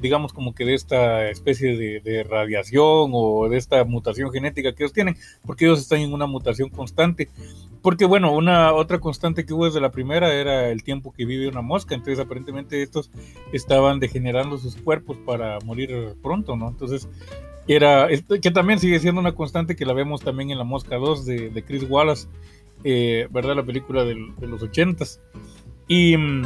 digamos, 0.00 0.32
como 0.32 0.54
que 0.54 0.64
de 0.64 0.74
esta 0.74 1.28
especie 1.30 1.76
de, 1.76 2.24
radiación 2.24 3.10
o 3.12 3.48
de 3.48 3.56
esta 3.56 3.84
mutación 3.84 4.30
genética 4.30 4.74
que 4.74 4.84
ellos 4.84 4.92
tienen, 4.92 5.16
porque 5.46 5.66
ellos 5.66 5.80
están 5.80 6.00
en 6.00 6.12
una 6.12 6.26
mutación 6.26 6.68
constante. 6.68 7.28
Porque, 7.82 8.04
bueno, 8.04 8.32
una 8.32 8.72
otra 8.72 8.98
constante 8.98 9.46
que 9.46 9.54
hubo 9.54 9.66
desde 9.66 9.80
la 9.80 9.92
primera 9.92 10.34
era 10.34 10.68
el 10.70 10.82
tiempo 10.82 11.12
que 11.12 11.24
vive 11.24 11.48
una 11.48 11.62
mosca, 11.62 11.94
entonces 11.94 12.18
aparentemente 12.18 12.82
estos 12.82 13.10
estaban 13.52 14.00
degenerando 14.00 14.58
sus 14.58 14.76
cuerpos 14.76 15.16
para 15.24 15.58
morir 15.60 16.16
pronto, 16.20 16.56
¿no? 16.56 16.68
Entonces, 16.68 17.08
era, 17.68 18.08
que 18.42 18.50
también 18.50 18.78
sigue 18.78 18.98
siendo 18.98 19.20
una 19.20 19.34
constante 19.34 19.76
que 19.76 19.84
la 19.84 19.92
vemos 19.92 20.22
también 20.22 20.50
en 20.50 20.58
La 20.58 20.64
Mosca 20.64 20.96
2 20.96 21.26
de, 21.26 21.50
de 21.50 21.62
Chris 21.62 21.84
Wallace, 21.88 22.26
eh, 22.84 23.28
¿verdad? 23.30 23.56
La 23.56 23.64
película 23.64 24.04
de 24.04 24.46
los 24.46 24.62
ochentas. 24.62 25.20
Y 25.88 26.16
mm, 26.16 26.42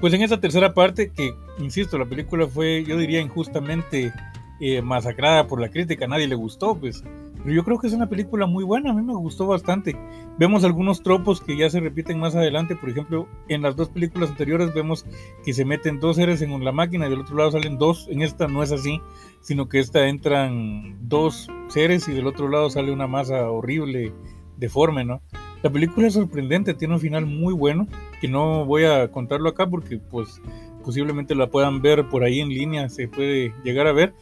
pues 0.00 0.12
en 0.14 0.22
esa 0.22 0.40
tercera 0.40 0.74
parte, 0.74 1.10
que 1.10 1.34
insisto, 1.58 1.98
la 1.98 2.04
película 2.04 2.46
fue, 2.46 2.84
yo 2.84 2.96
diría, 2.96 3.20
injustamente 3.20 4.12
eh, 4.60 4.82
masacrada 4.82 5.46
por 5.46 5.60
la 5.60 5.70
crítica, 5.70 6.04
a 6.04 6.08
nadie 6.08 6.28
le 6.28 6.34
gustó, 6.34 6.76
pues. 6.76 7.02
Pero 7.42 7.54
yo 7.54 7.64
creo 7.64 7.78
que 7.78 7.86
es 7.86 7.92
una 7.92 8.08
película 8.08 8.46
muy 8.46 8.64
buena, 8.64 8.90
a 8.90 8.94
mí 8.94 9.02
me 9.02 9.14
gustó 9.14 9.46
bastante. 9.46 9.96
Vemos 10.38 10.64
algunos 10.64 11.02
tropos 11.02 11.40
que 11.40 11.56
ya 11.56 11.70
se 11.70 11.78
repiten 11.78 12.18
más 12.18 12.34
adelante, 12.34 12.74
por 12.74 12.90
ejemplo, 12.90 13.28
en 13.48 13.62
las 13.62 13.76
dos 13.76 13.88
películas 13.88 14.30
anteriores 14.30 14.74
vemos 14.74 15.06
que 15.44 15.52
se 15.52 15.64
meten 15.64 16.00
dos 16.00 16.16
seres 16.16 16.42
en 16.42 16.64
la 16.64 16.72
máquina 16.72 17.06
y 17.06 17.10
del 17.10 17.20
otro 17.20 17.36
lado 17.36 17.52
salen 17.52 17.78
dos. 17.78 18.08
En 18.10 18.22
esta 18.22 18.48
no 18.48 18.62
es 18.64 18.72
así, 18.72 19.00
sino 19.40 19.68
que 19.68 19.78
esta 19.78 20.08
entran 20.08 20.96
dos 21.08 21.48
seres 21.68 22.08
y 22.08 22.12
del 22.12 22.26
otro 22.26 22.48
lado 22.48 22.70
sale 22.70 22.92
una 22.92 23.06
masa 23.06 23.48
horrible, 23.50 24.12
deforme, 24.56 25.04
¿no? 25.04 25.22
La 25.62 25.70
película 25.70 26.06
es 26.06 26.14
sorprendente, 26.14 26.74
tiene 26.74 26.94
un 26.94 27.00
final 27.00 27.26
muy 27.26 27.52
bueno, 27.52 27.86
que 28.20 28.28
no 28.28 28.64
voy 28.64 28.84
a 28.84 29.10
contarlo 29.10 29.48
acá 29.48 29.68
porque 29.68 29.98
pues 29.98 30.40
posiblemente 30.84 31.34
la 31.34 31.48
puedan 31.48 31.82
ver 31.82 32.08
por 32.08 32.22
ahí 32.22 32.40
en 32.40 32.48
línea, 32.48 32.88
se 32.88 33.08
puede 33.08 33.52
llegar 33.64 33.86
a 33.86 33.92
ver. 33.92 34.14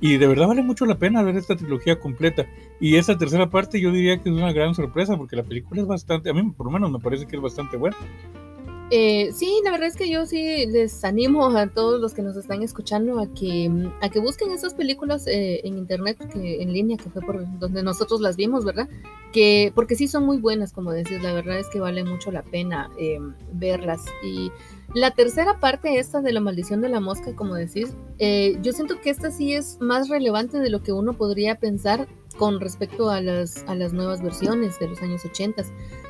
Y 0.00 0.18
de 0.18 0.26
verdad 0.26 0.48
vale 0.48 0.62
mucho 0.62 0.86
la 0.86 0.98
pena 0.98 1.22
ver 1.22 1.36
esta 1.36 1.56
trilogía 1.56 1.98
completa. 1.98 2.46
Y 2.80 2.96
esa 2.96 3.16
tercera 3.16 3.50
parte 3.50 3.80
yo 3.80 3.90
diría 3.90 4.18
que 4.18 4.28
es 4.28 4.34
una 4.34 4.52
gran 4.52 4.74
sorpresa 4.74 5.16
porque 5.16 5.36
la 5.36 5.42
película 5.42 5.80
es 5.80 5.86
bastante, 5.86 6.30
a 6.30 6.34
mí 6.34 6.42
por 6.56 6.66
lo 6.66 6.72
menos 6.72 6.90
me 6.90 6.98
parece 6.98 7.26
que 7.26 7.36
es 7.36 7.42
bastante 7.42 7.76
buena. 7.76 7.96
Eh, 8.96 9.32
sí, 9.32 9.60
la 9.64 9.72
verdad 9.72 9.88
es 9.88 9.96
que 9.96 10.08
yo 10.08 10.24
sí 10.24 10.66
les 10.66 11.02
animo 11.02 11.46
a 11.46 11.66
todos 11.66 12.00
los 12.00 12.14
que 12.14 12.22
nos 12.22 12.36
están 12.36 12.62
escuchando 12.62 13.18
a 13.18 13.26
que, 13.26 13.68
a 14.00 14.08
que 14.08 14.20
busquen 14.20 14.52
esas 14.52 14.72
películas 14.72 15.26
eh, 15.26 15.62
en 15.64 15.76
internet, 15.78 16.16
que, 16.32 16.62
en 16.62 16.72
línea, 16.72 16.96
que 16.96 17.10
fue 17.10 17.20
por 17.20 17.44
donde 17.58 17.82
nosotros 17.82 18.20
las 18.20 18.36
vimos, 18.36 18.64
¿verdad? 18.64 18.88
Que, 19.32 19.72
porque 19.74 19.96
sí 19.96 20.06
son 20.06 20.24
muy 20.24 20.36
buenas, 20.36 20.72
como 20.72 20.92
decís, 20.92 21.20
la 21.24 21.32
verdad 21.32 21.58
es 21.58 21.66
que 21.70 21.80
vale 21.80 22.04
mucho 22.04 22.30
la 22.30 22.44
pena 22.44 22.88
eh, 22.96 23.18
verlas. 23.52 24.04
Y 24.22 24.52
la 24.94 25.10
tercera 25.10 25.58
parte, 25.58 25.98
esta 25.98 26.20
de 26.20 26.32
la 26.32 26.38
maldición 26.38 26.80
de 26.80 26.88
la 26.88 27.00
mosca, 27.00 27.34
como 27.34 27.56
decís, 27.56 27.96
yo 28.62 28.72
siento 28.72 29.00
que 29.00 29.10
esta 29.10 29.32
sí 29.32 29.54
es 29.54 29.78
más 29.80 30.08
relevante 30.08 30.60
de 30.60 30.70
lo 30.70 30.84
que 30.84 30.92
uno 30.92 31.14
podría 31.14 31.56
pensar 31.56 32.06
con 32.36 32.60
respecto 32.60 33.10
a 33.10 33.20
las, 33.20 33.64
a 33.66 33.74
las 33.74 33.92
nuevas 33.92 34.22
versiones 34.22 34.78
de 34.78 34.88
los 34.88 35.00
años 35.02 35.24
80 35.24 35.64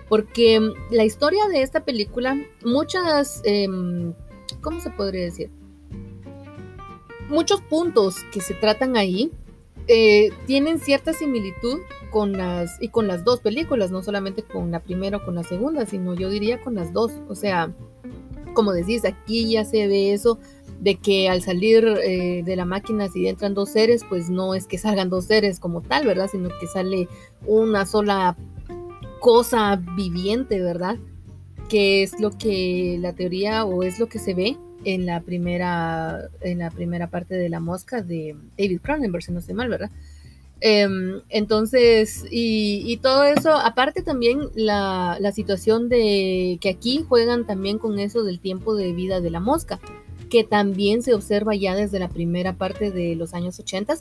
porque 0.08 0.60
mm, 0.60 0.72
la 0.90 1.04
historia 1.04 1.46
de 1.48 1.62
esta 1.62 1.84
película, 1.84 2.36
muchas, 2.64 3.40
em, 3.44 4.12
¿cómo 4.60 4.80
se 4.80 4.90
podría 4.90 5.24
decir? 5.24 5.50
Muchos 7.28 7.60
puntos 7.62 8.16
que 8.32 8.40
se 8.40 8.54
tratan 8.54 8.96
ahí 8.96 9.30
eh, 9.88 10.30
tienen 10.46 10.78
cierta 10.78 11.12
similitud 11.12 11.78
con 12.10 12.32
las 12.32 12.80
y 12.80 12.88
con 12.88 13.06
las 13.06 13.24
dos 13.24 13.40
películas, 13.40 13.90
no 13.90 14.02
solamente 14.02 14.42
con 14.42 14.70
la 14.70 14.80
primera 14.80 15.18
o 15.18 15.24
con 15.24 15.34
la 15.34 15.42
segunda, 15.42 15.86
sino 15.86 16.14
yo 16.14 16.28
diría 16.28 16.60
con 16.60 16.74
las 16.74 16.92
dos. 16.92 17.12
O 17.28 17.34
sea, 17.34 17.72
como 18.52 18.72
decís, 18.72 19.04
aquí 19.04 19.50
ya 19.50 19.64
se 19.64 19.88
ve 19.88 20.12
eso 20.12 20.38
de 20.84 20.96
que 20.96 21.30
al 21.30 21.40
salir 21.40 21.82
eh, 21.86 22.42
de 22.44 22.56
la 22.56 22.66
máquina, 22.66 23.08
si 23.08 23.26
entran 23.26 23.54
dos 23.54 23.70
seres, 23.70 24.04
pues 24.06 24.28
no 24.28 24.54
es 24.54 24.66
que 24.66 24.76
salgan 24.76 25.08
dos 25.08 25.24
seres 25.24 25.58
como 25.58 25.80
tal, 25.80 26.06
¿verdad? 26.06 26.28
Sino 26.30 26.50
que 26.60 26.66
sale 26.66 27.08
una 27.46 27.86
sola 27.86 28.36
cosa 29.18 29.80
viviente, 29.96 30.60
¿verdad? 30.60 30.98
Que 31.70 32.02
es 32.02 32.20
lo 32.20 32.36
que 32.36 32.98
la 33.00 33.14
teoría 33.14 33.64
o 33.64 33.82
es 33.82 33.98
lo 33.98 34.08
que 34.08 34.18
se 34.18 34.34
ve 34.34 34.58
en 34.84 35.06
la 35.06 35.22
primera, 35.22 36.28
en 36.42 36.58
la 36.58 36.70
primera 36.70 37.08
parte 37.08 37.34
de 37.34 37.48
la 37.48 37.60
mosca 37.60 38.02
de 38.02 38.36
David 38.58 38.80
Cronenberg, 38.82 39.24
si 39.24 39.32
no 39.32 39.38
estoy 39.38 39.54
mal, 39.54 39.70
¿verdad? 39.70 39.90
Em, 40.60 41.22
entonces, 41.30 42.26
y, 42.30 42.98
todo 42.98 43.24
eso, 43.24 43.54
aparte 43.54 44.02
también 44.02 44.50
la, 44.54 45.16
la, 45.18 45.32
situación 45.32 45.88
de 45.88 46.58
que 46.60 46.68
aquí 46.68 47.04
juegan 47.08 47.46
también 47.46 47.78
con 47.78 47.98
eso 47.98 48.22
del 48.22 48.38
tiempo 48.38 48.74
de 48.74 48.92
vida 48.92 49.20
de 49.20 49.30
la 49.30 49.40
mosca, 49.40 49.80
que 50.34 50.42
también 50.42 51.04
se 51.04 51.14
observa 51.14 51.54
ya 51.54 51.76
desde 51.76 52.00
la 52.00 52.08
primera 52.08 52.54
parte 52.54 52.90
de 52.90 53.14
los 53.14 53.34
años 53.34 53.60
80, 53.60 53.98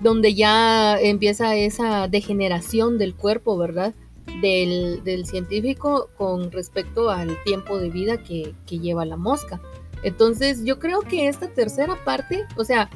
donde 0.00 0.32
ya 0.32 0.98
empieza 0.98 1.54
esa 1.54 2.08
degeneración 2.08 2.96
del 2.96 3.14
cuerpo, 3.14 3.58
¿verdad? 3.58 3.92
del, 4.40 5.26
científico 5.26 6.08
con 6.16 6.50
respecto 6.50 7.10
al 7.10 7.36
tiempo 7.44 7.78
de 7.78 7.90
vida 7.90 8.16
que, 8.16 8.54
lleva 8.66 9.04
la 9.04 9.18
mosca. 9.18 9.60
Entonces 10.02 10.64
yo 10.64 10.78
creo 10.78 11.00
que 11.00 11.28
esta 11.28 11.48
tercera 11.48 12.02
parte, 12.06 12.46
o 12.56 12.64
sea, 12.64 12.88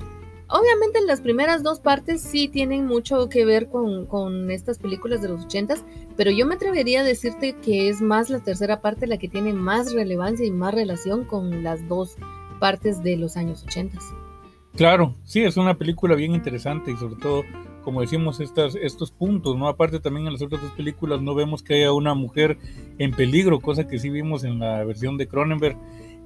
obviamente 0.48 1.02
las 1.02 1.20
primeras 1.20 1.62
dos 1.62 1.80
partes 1.80 2.22
sí 2.22 2.48
tienen 2.48 2.86
mucho 2.86 3.28
que 3.28 3.44
ver 3.44 3.68
con, 3.68 4.50
estas 4.50 4.78
películas 4.78 5.20
de 5.20 5.28
los 5.28 5.44
ochentas, 5.44 5.84
pero 6.16 6.30
yo 6.30 6.46
me 6.46 6.54
atrevería 6.54 7.02
a 7.02 7.04
decirte 7.04 7.54
que 7.60 7.90
es 7.90 8.00
más 8.00 8.30
la 8.30 8.40
tercera 8.40 8.80
parte 8.80 9.06
la 9.06 9.18
que 9.18 9.28
tiene 9.28 9.52
más 9.52 9.92
relevancia 9.92 10.46
y 10.46 10.50
más 10.50 10.72
relación 10.72 11.26
con 11.26 11.62
las 11.62 11.86
dos 11.86 12.16
partes 12.60 13.02
de 13.02 13.16
los 13.16 13.36
años 13.36 13.64
ochentas. 13.64 14.04
Claro, 14.76 15.16
sí, 15.24 15.42
es 15.42 15.56
una 15.56 15.76
película 15.76 16.14
bien 16.14 16.32
interesante 16.32 16.92
y 16.92 16.96
sobre 16.96 17.16
todo 17.16 17.42
como 17.82 18.00
decimos, 18.00 18.40
estas, 18.40 18.74
estos 18.74 19.10
puntos, 19.10 19.56
¿no? 19.56 19.68
Aparte 19.68 20.00
también 20.00 20.26
en 20.26 20.34
las 20.34 20.42
otras 20.42 20.62
dos 20.62 20.72
películas 20.72 21.20
no 21.20 21.34
vemos 21.34 21.62
que 21.62 21.74
haya 21.74 21.92
una 21.92 22.14
mujer 22.14 22.58
en 22.98 23.12
peligro, 23.12 23.60
cosa 23.60 23.88
que 23.88 23.98
sí 23.98 24.10
vimos 24.10 24.44
en 24.44 24.58
la 24.58 24.84
versión 24.84 25.16
de 25.16 25.26
Cronenberg, 25.26 25.76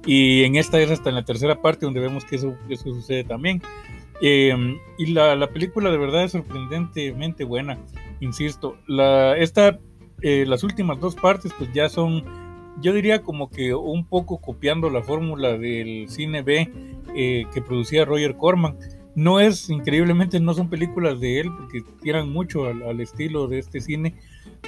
y 0.05 0.43
en 0.43 0.55
esta 0.55 0.79
es 0.79 0.91
hasta 0.91 1.09
en 1.09 1.15
la 1.15 1.25
tercera 1.25 1.61
parte 1.61 1.85
donde 1.85 1.99
vemos 1.99 2.25
que 2.25 2.35
eso, 2.35 2.55
sucede 2.77 3.23
también. 3.23 3.61
Em, 4.21 4.77
y 4.97 5.07
la, 5.07 5.35
la, 5.35 5.47
película 5.47 5.91
de 5.91 5.97
verdad 5.97 6.23
es 6.23 6.31
sorprendentemente 6.31 7.43
buena, 7.43 7.77
insisto. 8.19 8.77
La, 8.87 9.35
esta, 9.35 9.79
eh, 10.21 10.45
las 10.47 10.63
últimas 10.63 10.99
dos 10.99 11.15
partes 11.15 11.51
pues 11.57 11.73
ya 11.73 11.89
son, 11.89 12.23
yo 12.81 12.93
diría 12.93 13.21
como 13.21 13.49
que 13.49 13.73
un 13.73 14.05
poco 14.05 14.37
copiando 14.37 14.89
la 14.89 15.01
fórmula 15.01 15.57
del 15.57 16.07
cine 16.09 16.41
B 16.41 16.71
eh, 17.15 17.45
que 17.53 17.61
producía 17.61 18.05
Roger 18.05 18.35
Corman 18.35 18.77
no 19.15 19.39
es, 19.39 19.69
increíblemente, 19.69 20.39
no 20.41 20.53
son 20.53 20.69
películas 20.69 21.19
de 21.21 21.39
él, 21.39 21.51
porque 21.57 21.81
tiran 22.01 22.31
mucho 22.31 22.65
al, 22.65 22.99
estilo 22.99 23.47
de 23.47 23.59
este 23.59 23.79
cine, 23.79 24.15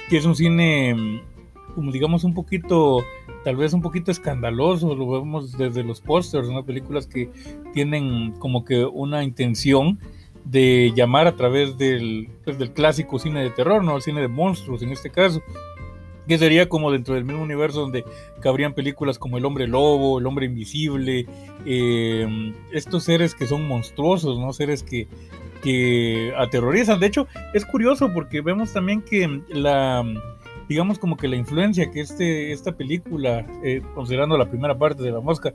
que 0.08 0.16
es 0.16 0.24
un 0.24 0.34
cine, 0.34 0.94
mm, 0.94 1.74
como 1.74 1.92
digamos, 1.92 2.24
un 2.24 2.32
poquito, 2.32 3.04
tal 3.44 3.56
vez 3.56 3.74
un 3.74 3.82
poquito 3.82 4.10
escandaloso, 4.10 4.94
lo 4.94 5.10
vemos 5.10 5.52
desde 5.58 5.84
los 5.84 6.00
pósters, 6.00 6.48
¿no? 6.48 6.64
Películas 6.64 7.06
que 7.06 7.30
tienen 7.74 8.32
como 8.38 8.64
que 8.64 8.86
una 8.86 9.22
intención 9.22 10.00
de 10.46 10.94
llamar 10.96 11.26
a 11.26 11.36
través 11.36 11.76
del, 11.76 12.30
pues, 12.44 12.58
del 12.58 12.72
clásico 12.72 13.18
cine 13.18 13.42
de 13.42 13.50
terror, 13.50 13.84
¿no? 13.84 13.96
El 13.96 14.02
cine 14.02 14.22
de 14.22 14.28
monstruos 14.28 14.80
en 14.80 14.92
este 14.92 15.10
caso 15.10 15.42
que 16.28 16.38
sería 16.38 16.68
como 16.68 16.92
dentro 16.92 17.14
del 17.14 17.24
mismo 17.24 17.42
universo 17.42 17.80
donde 17.80 18.04
cabrían 18.40 18.74
películas 18.74 19.18
como 19.18 19.38
El 19.38 19.44
hombre 19.44 19.66
lobo, 19.66 20.18
El 20.18 20.26
hombre 20.26 20.46
invisible, 20.46 21.26
em, 21.64 22.54
estos 22.72 23.04
seres 23.04 23.34
que 23.34 23.46
son 23.46 23.66
monstruosos, 23.66 24.38
¿no? 24.38 24.52
Seres 24.52 24.82
que, 24.82 25.08
que 25.62 26.32
aterrorizan. 26.36 27.00
De 27.00 27.06
hecho, 27.06 27.26
es 27.54 27.64
curioso 27.64 28.12
porque 28.12 28.40
vemos 28.42 28.72
también 28.72 29.02
que 29.02 29.42
la 29.48 30.04
digamos 30.68 30.98
como 30.98 31.16
que 31.16 31.28
la 31.28 31.36
influencia 31.36 31.90
que 31.90 32.00
este, 32.00 32.52
esta 32.52 32.72
película, 32.72 33.46
eh, 33.64 33.80
considerando 33.94 34.36
la 34.36 34.50
primera 34.50 34.76
parte 34.76 35.02
de 35.02 35.10
La 35.10 35.20
Mosca, 35.20 35.54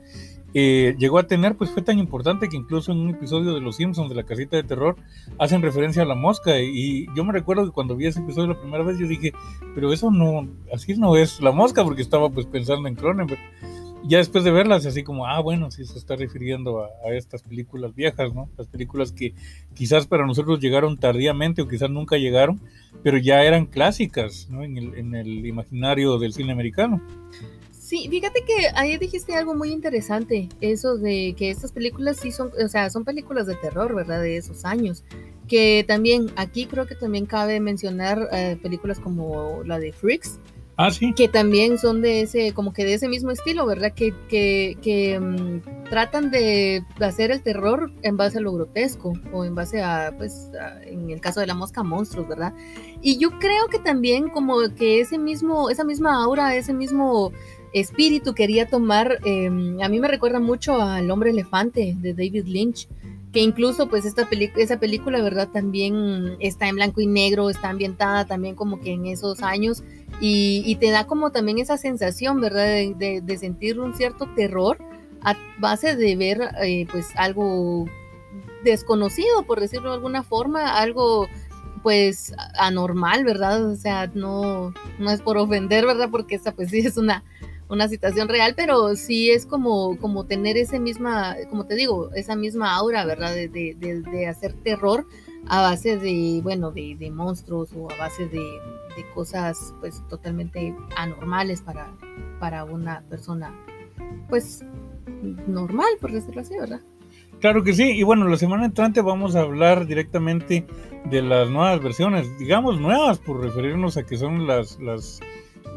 eh, 0.54 0.96
llegó 0.98 1.20
a 1.20 1.28
tener, 1.28 1.56
pues 1.56 1.72
fue 1.72 1.82
tan 1.82 2.00
importante 2.00 2.50
que 2.50 2.58
incluso 2.58 2.92
en 2.92 3.00
un 3.00 3.10
episodio 3.10 3.54
de 3.54 3.62
Los 3.62 3.78
Simpsons 3.78 4.10
de 4.10 4.16
la 4.16 4.24
casita 4.24 4.58
de 4.58 4.64
terror 4.64 4.96
hacen 5.40 5.62
referencia 5.62 6.04
a 6.04 6.06
La 6.06 6.16
Mosca 6.16 6.60
y 6.60 7.08
yo 7.16 7.24
me 7.24 7.34
recuerdo 7.34 7.66
que 7.66 7.72
cuando 7.72 7.96
vi 7.96 8.08
ese 8.08 8.20
episodio 8.20 8.54
la 8.54 8.60
primera 8.60 8.84
vez 8.84 8.98
yo 9.00 9.08
dije, 9.08 9.34
pero 9.76 9.92
eso 9.92 10.12
no, 10.12 10.48
así 10.74 10.96
no 10.96 11.16
es 11.18 11.42
La 11.42 11.52
Mosca 11.52 11.84
porque 11.84 12.02
estaba 12.02 12.30
pues 12.30 12.46
pensando 12.46 12.88
en 12.88 12.96
Cronenberg 12.96 13.40
ya 14.06 14.18
después 14.18 14.44
de 14.44 14.52
verlas, 14.52 14.86
así 14.86 15.04
como, 15.04 15.28
ah, 15.28 15.40
bueno, 15.40 15.72
sí 15.72 15.86
se 15.86 15.98
está 15.98 16.16
refiriendo 16.16 16.84
a, 16.84 17.14
estas 17.14 17.42
películas 17.42 17.96
viejas, 17.96 18.34
¿no? 18.34 18.50
Las 18.58 18.68
películas 18.68 19.12
que 19.12 19.34
quizás 19.74 20.08
para 20.08 20.26
nosotros 20.26 20.60
llegaron 20.60 20.98
tardíamente 20.98 21.62
o 21.62 21.68
quizás 21.68 21.90
nunca 21.90 22.18
llegaron, 22.18 22.60
pero 23.02 23.18
ya 23.18 23.44
eran 23.44 23.66
clásicas, 23.66 24.48
¿no? 24.50 24.64
En 24.64 24.78
el, 24.78 24.96
en 24.96 25.16
el 25.16 25.46
imaginario 25.46 26.18
del 26.20 26.34
cine 26.34 26.52
americano. 26.52 27.02
Sí, 27.84 28.08
fíjate 28.10 28.46
que 28.46 28.70
ahí 28.76 28.98
dijiste 28.98 29.36
algo 29.36 29.56
muy 29.56 29.70
interesante, 29.70 30.48
eso 30.62 30.96
de 30.96 31.36
que 31.38 31.50
estas 31.50 31.74
películas 31.74 32.16
sí 32.16 32.32
son, 32.32 32.50
o 32.64 32.68
sea, 32.70 32.90
son 32.90 33.04
películas 33.04 33.46
de 33.46 33.56
terror, 33.56 33.94
¿verdad? 33.94 34.22
De 34.22 34.38
esos 34.38 34.64
años. 34.64 35.04
Que 35.50 35.84
también, 35.86 36.32
aquí 36.38 36.66
creo 36.66 36.88
que 36.88 36.96
también 36.96 37.26
cabe 37.26 37.60
mencionar 37.60 38.30
eh, 38.32 38.58
películas 38.64 39.02
como 39.02 39.64
la 39.66 39.80
de 39.80 39.92
Freaks, 39.92 40.40
Ah, 40.76 40.90
sí. 40.90 41.14
Que 41.14 41.28
también 41.28 41.78
son 41.78 42.02
de 42.02 42.22
ese, 42.22 42.52
como 42.54 42.74
que 42.74 42.84
de 42.84 42.96
ese 42.96 43.08
mismo 43.08 43.30
estilo, 43.30 43.66
¿verdad? 43.68 43.94
Que, 43.94 44.12
que, 44.28 44.76
que 44.82 45.20
mm, 45.20 45.90
tratan 45.90 46.32
de 46.32 46.84
hacer 47.00 47.30
el 47.30 47.44
terror 47.44 47.92
en 48.02 48.18
base 48.18 48.40
a 48.40 48.42
lo 48.42 48.54
grotesco 48.54 49.14
o 49.32 49.46
en 49.46 49.54
base 49.54 49.84
a, 49.84 50.16
pues, 50.18 50.50
en 50.86 51.12
el 51.12 51.22
caso 51.22 51.42
de 51.42 51.46
la 51.48 51.54
mosca, 51.54 51.84
monstruos, 51.84 52.28
¿verdad? 52.28 52.56
Y 53.04 53.20
yo 53.20 53.38
creo 53.38 53.68
que 53.68 53.78
también 53.78 54.30
como 54.30 54.58
que 54.76 55.00
ese 55.00 55.20
mismo, 55.20 55.70
esa 55.70 55.84
misma 55.84 56.24
aura, 56.24 56.56
ese 56.56 56.74
mismo 56.74 57.32
espíritu 57.74 58.34
quería 58.34 58.68
tomar, 58.68 59.20
em, 59.26 59.82
a 59.82 59.90
mí 59.90 60.00
me 60.00 60.08
recuerda 60.08 60.40
mucho 60.40 60.82
al 60.82 61.10
hombre 61.12 61.32
elefante 61.32 61.96
de 62.00 62.14
David 62.14 62.46
Lynch 62.46 62.88
que 63.34 63.42
incluso 63.42 63.88
pues 63.88 64.06
esta 64.06 64.28
esa 64.58 64.80
película, 64.80 65.22
¿verdad? 65.22 65.50
También 65.52 66.38
está 66.40 66.68
en 66.68 66.76
blanco 66.76 67.02
y 67.02 67.08
negro, 67.08 67.50
está 67.50 67.70
ambientada 67.70 68.26
también 68.26 68.54
como 68.56 68.80
que 68.80 68.92
en 68.92 69.08
esos 69.08 69.42
años 69.42 69.84
y, 70.22 70.78
te 70.80 70.92
da 70.92 71.06
como 71.06 71.32
también 71.32 71.58
esa 71.58 71.78
sensación, 71.78 72.40
¿verdad? 72.40 72.66
De, 72.96 73.38
sentir 73.40 73.80
un 73.80 73.96
cierto 73.96 74.28
terror 74.36 74.78
a 75.22 75.36
base 75.58 75.96
de 75.96 76.16
ver 76.16 76.42
eh, 76.62 76.86
pues 76.92 77.08
algo 77.16 77.86
desconocido, 78.64 79.44
por 79.44 79.60
decirlo 79.60 79.90
de 79.90 79.96
alguna 79.96 80.22
forma, 80.22 80.78
algo 80.78 81.28
pues 81.82 82.34
anormal, 82.58 83.26
¿verdad? 83.26 83.66
O 83.66 83.76
sea, 83.76 84.08
no, 84.14 84.74
no 85.00 85.10
es 85.10 85.22
por 85.22 85.38
ofender, 85.38 85.86
¿verdad? 85.88 86.10
Porque 86.12 86.36
esta 86.36 86.54
pues 86.54 86.70
sí 86.70 86.80
es 86.80 86.98
una 86.98 87.24
una 87.74 87.88
situación 87.88 88.30
real, 88.30 88.54
pero 88.56 88.96
sí 88.96 89.32
es 89.32 89.46
como, 89.46 89.98
como 89.98 90.26
tener 90.26 90.58
ese 90.58 90.80
misma, 90.80 91.36
como 91.50 91.66
te 91.66 91.76
digo, 91.76 92.12
esa 92.14 92.36
misma 92.36 92.76
aura, 92.76 93.06
¿verdad? 93.06 93.34
De, 93.34 93.50
de, 93.50 94.28
hacer 94.28 94.54
terror 94.54 95.06
a 95.48 95.62
base 95.62 95.98
de, 95.98 96.40
bueno, 96.42 96.72
de, 96.72 97.12
monstruos 97.12 97.72
o 97.76 97.92
a 97.92 97.98
base 97.98 98.28
de, 98.28 98.42
cosas 99.16 99.74
pues 99.80 100.04
totalmente 100.08 100.76
anormales 100.96 101.62
para, 101.62 101.92
para 102.40 102.64
una 102.64 103.02
persona 103.10 103.52
pues 104.30 104.64
normal, 105.48 105.90
por 106.00 106.12
decirlo 106.12 106.42
así, 106.42 106.56
¿verdad? 106.56 106.80
Claro 107.40 107.64
que 107.64 107.74
sí, 107.74 107.92
y 107.92 108.04
bueno, 108.04 108.28
la 108.28 108.38
semana 108.38 108.66
entrante 108.66 109.02
vamos 109.02 109.36
a 109.36 109.42
hablar 109.42 109.88
directamente 109.88 110.66
de 111.06 111.22
las 111.24 111.50
nuevas 111.50 111.82
versiones, 111.82 112.38
digamos 112.38 112.80
nuevas 112.80 113.18
por 113.18 113.42
referirnos 113.42 113.98
a 113.98 114.04
que 114.04 114.16
son 114.16 114.48
las, 114.48 114.80
las 114.80 115.20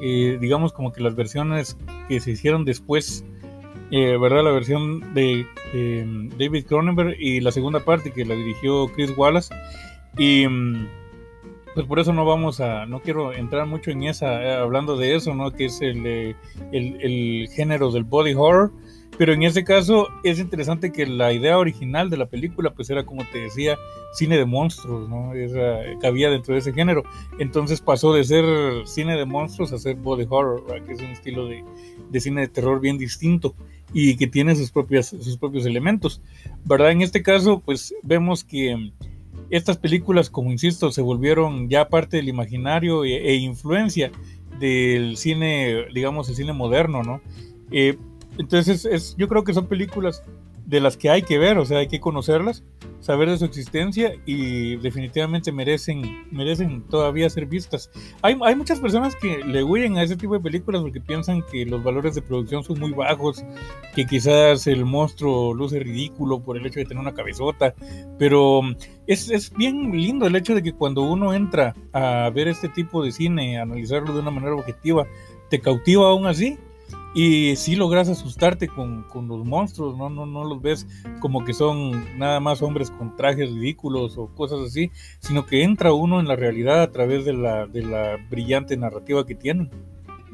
eh, 0.01 0.39
digamos 0.41 0.73
como 0.73 0.93
que 0.93 1.03
las 1.03 1.15
versiones 1.15 1.77
que 2.09 2.21
se 2.21 2.33
hicieron 2.33 2.65
después, 2.65 3.25
eh, 3.91 4.17
¿verdad? 4.17 4.45
La 4.45 4.51
versión 4.51 5.15
de 5.15 5.47
em, 5.73 6.29
David 6.31 6.67
Cronenberg 6.67 7.17
y 7.19 7.41
la 7.41 7.53
segunda 7.53 7.81
parte 7.85 8.13
que 8.13 8.25
la 8.25 8.35
dirigió 8.35 8.89
Chris 8.89 9.17
Wallace. 9.17 9.55
Y 10.19 10.47
mm, 10.47 10.87
pues 11.77 11.87
por 11.87 11.99
eso 11.99 12.15
no 12.15 12.25
vamos 12.25 12.61
a, 12.61 12.87
no 12.87 13.03
quiero 13.03 13.35
entrar 13.35 13.67
mucho 13.67 13.91
en 13.91 14.05
esa, 14.05 14.43
eh, 14.43 14.55
hablando 14.55 14.97
de 14.97 15.15
eso, 15.15 15.35
¿no? 15.35 15.53
Que 15.53 15.67
es 15.67 15.83
el, 15.83 16.07
el, 16.07 16.35
el 16.73 17.49
género 17.55 17.93
del 17.93 18.05
body 18.05 18.33
horror. 18.33 18.73
Pero 19.19 19.35
en 19.35 19.43
este 19.43 19.63
caso 19.63 20.09
es 20.25 20.39
interesante 20.39 20.91
que 20.91 21.05
la 21.05 21.35
idea 21.35 21.59
original 21.59 22.09
de 22.09 22.17
la 22.17 22.25
película 22.25 22.73
pues 22.73 22.89
era 22.89 23.05
como 23.05 23.27
te 23.31 23.41
decía 23.41 23.77
cine 24.15 24.39
de 24.39 24.47
monstruos, 24.47 25.07
¿no? 25.11 25.33
cabía 26.01 26.31
dentro 26.31 26.55
de 26.55 26.61
ese 26.61 26.73
género. 26.73 27.03
Entonces 27.39 27.83
pasó 27.83 28.15
de 28.15 28.25
ser 28.25 28.47
cine 28.87 29.15
de 29.15 29.27
monstruos 29.27 29.71
a 29.75 29.79
ser 29.79 29.97
body 29.97 30.27
horror, 30.31 30.65
que 30.87 30.95
es 30.95 31.01
un 31.01 31.11
estilo 31.11 31.47
de, 31.47 31.63
cine 32.21 32.41
de 32.41 32.49
terror 32.49 32.81
bien 32.81 32.97
distinto 32.97 33.55
y 33.93 34.17
que 34.17 34.27
tiene 34.27 34.57
sus, 34.57 34.71
propias, 34.71 35.09
sus 35.09 35.37
propios 35.37 35.67
elementos, 35.67 36.23
¿verdad? 36.65 36.91
En 36.91 37.03
este 37.03 37.23
caso 37.23 37.61
pues 37.61 37.95
vemos 38.03 38.45
que 38.45 38.93
estas 39.51 39.79
películas, 39.79 40.31
como 40.31 40.51
insisto, 40.51 40.91
se 40.91 41.03
volvieron 41.03 41.69
ya 41.69 41.89
parte 41.89 42.17
del 42.17 42.29
imaginario 42.29 43.05
e, 43.05 43.31
e 43.31 43.35
influencia 43.37 44.11
del 44.59 45.17
cine, 45.17 45.87
digamos, 45.93 46.29
el 46.29 46.37
cine 46.37 46.53
moderno, 46.53 47.03
¿no? 47.03 47.21
Eh, 47.71 47.97
entonces, 48.39 48.85
es, 48.85 49.17
yo 49.17 49.29
creo 49.29 49.45
que 49.45 49.55
son 49.55 49.67
películas 49.67 50.23
de 50.67 50.81
las 50.81 50.97
que 50.97 51.11
hay 51.11 51.23
que 51.23 51.39
ver, 51.39 51.59
o 51.59 51.65
sea, 51.65 51.79
hay 51.79 51.87
que 51.87 52.01
conocerlas, 52.01 52.65
saber 53.01 53.31
de 53.31 53.39
su 53.39 53.45
existencia 53.45 54.15
y 54.27 54.77
definitivamente 54.77 55.53
merecen, 55.53 56.27
merecen 56.33 56.83
todavía 56.89 57.31
ser 57.31 57.47
vistas. 57.47 57.89
Hay, 58.21 58.37
hay 58.43 58.57
muchas 58.57 58.81
personas 58.81 59.15
que 59.15 59.45
le 59.45 59.63
huyen 59.63 59.97
a 59.97 60.03
ese 60.03 60.17
tipo 60.17 60.35
de 60.35 60.41
películas 60.41 60.83
porque 60.83 61.01
piensan 61.01 61.43
que 61.51 61.65
los 61.65 61.85
valores 61.85 62.17
de 62.17 62.23
producción 62.23 62.65
son 62.65 62.81
muy 62.81 62.91
bajos, 62.91 63.45
que 63.95 64.07
quizás 64.07 64.67
el 64.67 64.85
monstruo 64.85 65.55
luce 65.55 65.79
ridículo 65.79 66.41
por 66.41 66.57
el 66.57 66.67
hecho 66.67 66.81
de 66.81 66.87
tener 66.87 67.01
una 67.01 67.15
cabezota, 67.15 67.75
pero 68.19 68.63
es, 69.07 69.31
es 69.31 69.53
bien 69.53 69.93
lindo 69.93 70.27
el 70.27 70.35
hecho 70.35 70.57
de 70.57 70.65
que 70.65 70.73
cuando 70.73 71.03
uno 71.03 71.33
entra 71.33 71.75
a 71.93 72.29
ver 72.35 72.49
este 72.49 72.69
tipo 72.69 73.05
de 73.05 73.13
cine, 73.13 73.61
analizarlo 73.61 74.13
de 74.13 74.21
una 74.21 74.33
manera 74.33 74.57
objetiva, 74.57 75.07
te 75.49 75.61
cautiva 75.61 76.09
aún 76.09 76.27
así 76.27 76.59
y 77.19 77.57
sí 77.57 77.77
logras 77.77 78.11
asustarte 78.11 78.69
con, 78.69 79.05
con, 79.05 79.27
los 79.27 79.43
monstruos, 79.43 79.97
¿no? 79.97 80.11
¿no? 80.11 80.27
No 80.27 80.45
los 80.45 80.61
ves 80.61 80.87
como 81.19 81.47
que 81.47 81.55
son 81.55 82.19
nada 82.19 82.41
más 82.41 82.61
hombres 82.61 82.91
con 82.91 83.17
trajes 83.17 83.51
ridículos 83.51 84.19
o 84.19 84.29
cosas 84.35 84.61
así, 84.61 84.91
sino 85.19 85.47
que 85.47 85.63
entra 85.63 85.95
uno 85.95 86.21
en 86.21 86.29
la 86.29 86.37
realidad 86.37 86.83
a 86.83 86.93
través 86.93 87.25
de 87.25 87.33
la, 87.33 87.67
de 87.67 87.81
la 87.85 88.19
brillante 88.29 88.77
narrativa 88.77 89.25
que 89.25 89.35
tienen. 89.35 89.71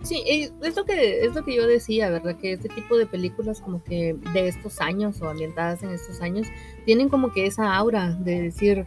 Sí, 0.02 0.24
es 0.26 0.76
lo, 0.76 0.84
que, 0.84 1.24
es 1.24 1.32
lo 1.32 1.44
que 1.44 1.54
yo 1.54 1.68
decía, 1.68 2.10
¿verdad? 2.10 2.36
Que 2.36 2.54
este 2.54 2.68
tipo 2.68 2.96
de 2.98 3.06
películas 3.06 3.60
como 3.60 3.84
que 3.84 4.16
de 4.34 4.48
estos 4.48 4.80
años 4.80 5.22
o 5.22 5.28
ambientadas 5.28 5.84
en 5.84 5.90
estos 5.90 6.20
años 6.20 6.48
tienen 6.84 7.08
como 7.08 7.32
que 7.32 7.46
esa 7.46 7.76
aura 7.76 8.14
de 8.14 8.42
decir, 8.42 8.86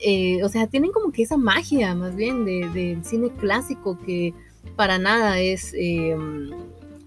eh, 0.00 0.44
o 0.44 0.50
sea, 0.50 0.66
tienen 0.66 0.92
como 0.92 1.12
que 1.12 1.22
esa 1.22 1.38
magia 1.38 1.94
más 1.94 2.14
bien 2.14 2.44
del 2.44 2.74
de, 2.74 2.98
cine 3.04 3.30
clásico 3.30 3.98
que 4.04 4.34
para 4.76 4.98
nada 4.98 5.40
es... 5.40 5.72
Eh, 5.72 6.14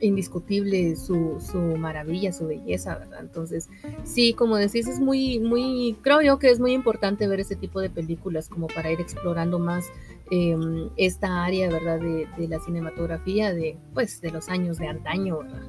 indiscutible 0.06 0.96
su, 0.96 1.38
su, 1.40 1.58
maravilla, 1.58 2.32
su 2.32 2.48
belleza, 2.48 2.98
¿verdad? 2.98 3.20
Entonces, 3.22 3.70
sí, 4.04 4.34
como 4.34 4.58
decís, 4.58 4.88
es 4.88 5.00
muy, 5.00 5.40
muy, 5.40 5.98
creo 6.02 6.22
yo 6.22 6.40
que 6.40 6.50
es 6.50 6.60
muy 6.60 6.74
importante 6.74 7.28
ver 7.28 7.40
ese 7.40 7.56
tipo 7.56 7.82
de 7.82 7.90
películas 7.90 8.50
como 8.50 8.68
para 8.68 8.92
ir 8.92 9.02
explorando 9.02 9.60
más 9.60 9.86
em, 10.32 10.90
esta 10.98 11.44
área, 11.44 11.70
¿verdad? 11.70 12.00
De, 12.00 12.28
de, 12.38 12.48
la 12.48 12.60
cinematografía 12.60 13.54
de, 13.54 13.78
pues, 13.94 14.22
de 14.22 14.32
los 14.32 14.50
años 14.50 14.78
de 14.78 14.88
antaño, 14.88 15.40
¿verdad? 15.40 15.64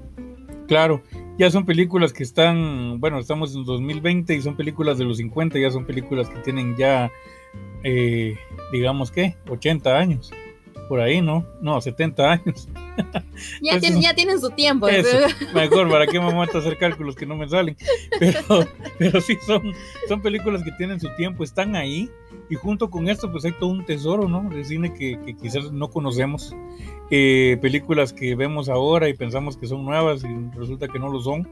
Claro, 0.66 1.02
ya 1.38 1.50
son 1.50 1.64
películas 1.64 2.12
que 2.12 2.22
están, 2.22 2.98
bueno, 2.98 3.18
estamos 3.18 3.54
en 3.54 3.64
2020 3.64 4.34
y 4.34 4.42
son 4.42 4.56
películas 4.56 4.98
de 4.98 5.04
los 5.04 5.18
50, 5.18 5.58
ya 5.58 5.70
son 5.70 5.86
películas 5.86 6.28
que 6.28 6.40
tienen 6.40 6.76
ya, 6.76 7.10
eh, 7.84 8.36
digamos 8.72 9.12
que, 9.12 9.36
80 9.48 9.96
años, 9.96 10.32
por 10.88 11.00
ahí, 11.00 11.20
¿no? 11.20 11.44
No, 11.60 11.80
70 11.80 12.32
años. 12.32 12.68
Ya, 13.60 13.78
ya 13.78 14.14
tienen 14.14 14.40
su 14.40 14.48
tiempo. 14.50 14.86
mejor, 15.54 15.90
¿para 15.90 16.06
qué 16.06 16.18
me 16.18 16.32
a 16.32 16.44
hacer 16.44 16.78
cálculos 16.78 17.14
que 17.14 17.26
no 17.26 17.36
me 17.36 17.46
salen? 17.46 17.76
Pero, 18.18 18.40
pero 18.98 19.20
sí, 19.20 19.36
son, 19.46 19.74
son 20.08 20.22
películas 20.22 20.62
que 20.62 20.72
tienen 20.72 20.98
su 20.98 21.14
tiempo, 21.16 21.44
están 21.44 21.76
ahí. 21.76 22.10
Y 22.48 22.54
junto 22.54 22.88
con 22.90 23.10
esto, 23.10 23.30
pues 23.30 23.44
hay 23.44 23.52
todo 23.52 23.68
un 23.68 23.84
tesoro, 23.84 24.28
¿no? 24.28 24.48
De 24.48 24.64
cine 24.64 24.94
que, 24.94 25.18
quizás 25.40 25.70
no 25.72 25.90
conocemos. 25.90 26.56
Eh, 27.10 27.58
películas 27.60 28.14
que 28.14 28.34
vemos 28.34 28.70
ahora 28.70 29.10
y 29.10 29.14
pensamos 29.14 29.58
que 29.58 29.66
son 29.66 29.84
nuevas 29.84 30.24
y 30.24 30.56
resulta 30.56 30.88
que 30.88 30.98
no 30.98 31.10
lo 31.10 31.20
son. 31.20 31.46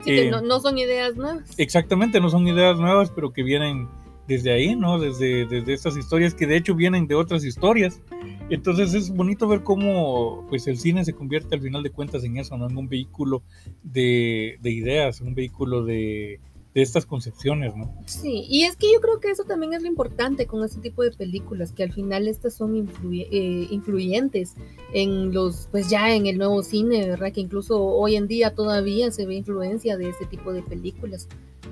Sí, 0.00 0.06
que 0.06 0.26
eh, 0.26 0.30
no, 0.30 0.40
no 0.40 0.58
son 0.58 0.78
ideas 0.78 1.14
nuevas. 1.14 1.44
Exactamente, 1.56 2.20
no 2.20 2.30
son 2.30 2.48
ideas 2.48 2.80
nuevas, 2.80 3.10
pero 3.10 3.32
que 3.32 3.44
vienen 3.44 3.88
desde 4.30 4.52
ahí, 4.52 4.76
¿no? 4.76 5.00
Desde, 5.00 5.44
desde 5.44 5.72
estas 5.72 5.96
historias 5.96 6.34
que 6.34 6.46
de 6.46 6.56
hecho 6.56 6.76
vienen 6.76 7.08
de 7.08 7.16
otras 7.16 7.44
historias. 7.44 8.00
Entonces 8.48 8.94
es 8.94 9.10
bonito 9.10 9.48
ver 9.48 9.64
cómo 9.64 10.46
pues 10.48 10.68
el 10.68 10.78
cine 10.78 11.04
se 11.04 11.14
convierte 11.14 11.56
al 11.56 11.60
final 11.60 11.82
de 11.82 11.90
cuentas 11.90 12.22
en 12.22 12.36
eso, 12.36 12.56
¿no? 12.56 12.70
En 12.70 12.76
un 12.76 12.88
vehículo 12.88 13.42
de, 13.82 14.56
de 14.62 14.70
ideas, 14.70 15.20
un 15.20 15.34
vehículo 15.34 15.84
de, 15.84 16.38
de 16.74 16.82
estas 16.82 17.06
concepciones, 17.06 17.74
¿no? 17.74 17.92
Sí, 18.06 18.46
y 18.48 18.62
es 18.62 18.76
que 18.76 18.86
yo 18.92 19.00
creo 19.00 19.18
que 19.18 19.32
eso 19.32 19.42
también 19.42 19.72
es 19.72 19.82
lo 19.82 19.88
importante 19.88 20.46
con 20.46 20.64
este 20.64 20.80
tipo 20.80 21.02
de 21.02 21.10
películas, 21.10 21.72
que 21.72 21.82
al 21.82 21.92
final 21.92 22.28
estas 22.28 22.54
son 22.54 22.88
eh, 23.12 23.66
influyentes 23.68 24.54
en 24.94 25.32
los, 25.32 25.66
pues 25.72 25.90
ya 25.90 26.14
en 26.14 26.26
el 26.26 26.38
nuevo 26.38 26.62
cine, 26.62 27.08
¿verdad? 27.08 27.32
Que 27.32 27.40
incluso 27.40 27.82
hoy 27.82 28.14
en 28.14 28.28
día 28.28 28.54
todavía 28.54 29.10
se 29.10 29.26
ve 29.26 29.34
influencia 29.34 29.96
de 29.96 30.10
este 30.10 30.26
tipo 30.26 30.52
de 30.52 30.62
películas. 30.62 31.26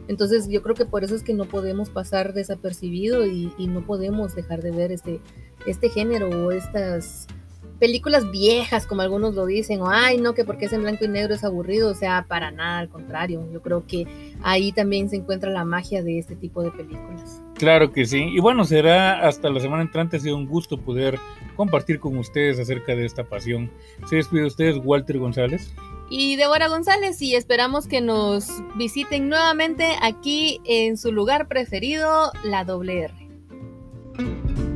Entonces 0.09 0.49
yo 0.49 0.63
creo 0.63 0.75
que 0.75 0.87
por 0.87 1.05
eso 1.05 1.15
es 1.15 1.23
que 1.23 1.35
no 1.35 1.45
podemos 1.45 1.91
pasar 1.91 2.33
desapercibido 2.33 3.27
y, 3.27 3.53
no 3.69 3.85
podemos 3.85 4.35
dejar 4.35 4.63
de 4.63 4.71
ver 4.71 4.91
este, 4.91 5.21
este 5.67 5.91
género 5.91 6.29
o 6.29 6.51
estas 6.51 7.27
películas 7.79 8.31
viejas, 8.31 8.87
como 8.87 9.03
algunos 9.03 9.35
lo 9.35 9.47
dicen, 9.47 9.81
o 9.81 9.89
ay, 9.89 10.19
no, 10.19 10.35
que 10.35 10.45
porque 10.45 10.67
es 10.67 10.73
en 10.73 10.83
blanco 10.83 11.05
y 11.05 11.09
negro 11.09 11.35
es 11.35 11.45
aburrido, 11.45 11.91
o 11.91 11.95
sea, 11.95 12.25
para 12.27 12.51
nada, 12.51 12.79
al 12.79 12.89
contrario, 12.89 13.47
yo 13.53 13.63
creo 13.63 13.87
que 13.87 14.07
ahí 14.43 14.73
también 14.73 15.09
se 15.09 15.17
encuentra 15.17 15.51
la 15.51 15.65
magia 15.65 16.03
de 16.03 16.19
este 16.19 16.35
tipo 16.35 16.63
de 16.63 16.73
películas. 16.73 17.41
Claro 17.55 17.93
que 17.93 18.05
sí, 18.05 18.25
y 18.33 18.41
bueno, 18.41 18.65
será 18.65 19.27
hasta 19.27 19.51
la 19.51 19.61
semana 19.61 19.83
entrante, 19.83 20.17
ha 20.17 20.21
sido 20.21 20.37
un 20.37 20.47
gusto 20.47 20.79
poder 20.79 21.19
compartir 21.57 22.01
con 22.01 22.17
ustedes 22.19 22.59
acerca 22.59 22.95
de 22.95 23.05
esta 23.05 23.25
pasión. 23.25 23.71
Se 24.09 24.17
despide 24.17 24.43
de 24.43 24.47
ustedes, 24.47 24.81
Walter 24.83 25.19
González 25.19 25.73
y 26.11 26.37
Débora 26.37 26.69
González 26.69 27.21
y 27.23 27.35
esperamos 27.35 27.87
que 27.87 28.01
nos 28.01 28.49
visiten 28.77 29.29
nuevamente 29.29 29.97
aquí 30.03 30.61
en 30.65 30.97
su 30.97 31.13
lugar 31.13 31.49
preferido, 31.49 32.33
la 32.45 32.65
doble 32.65 33.05
R. 33.05 34.68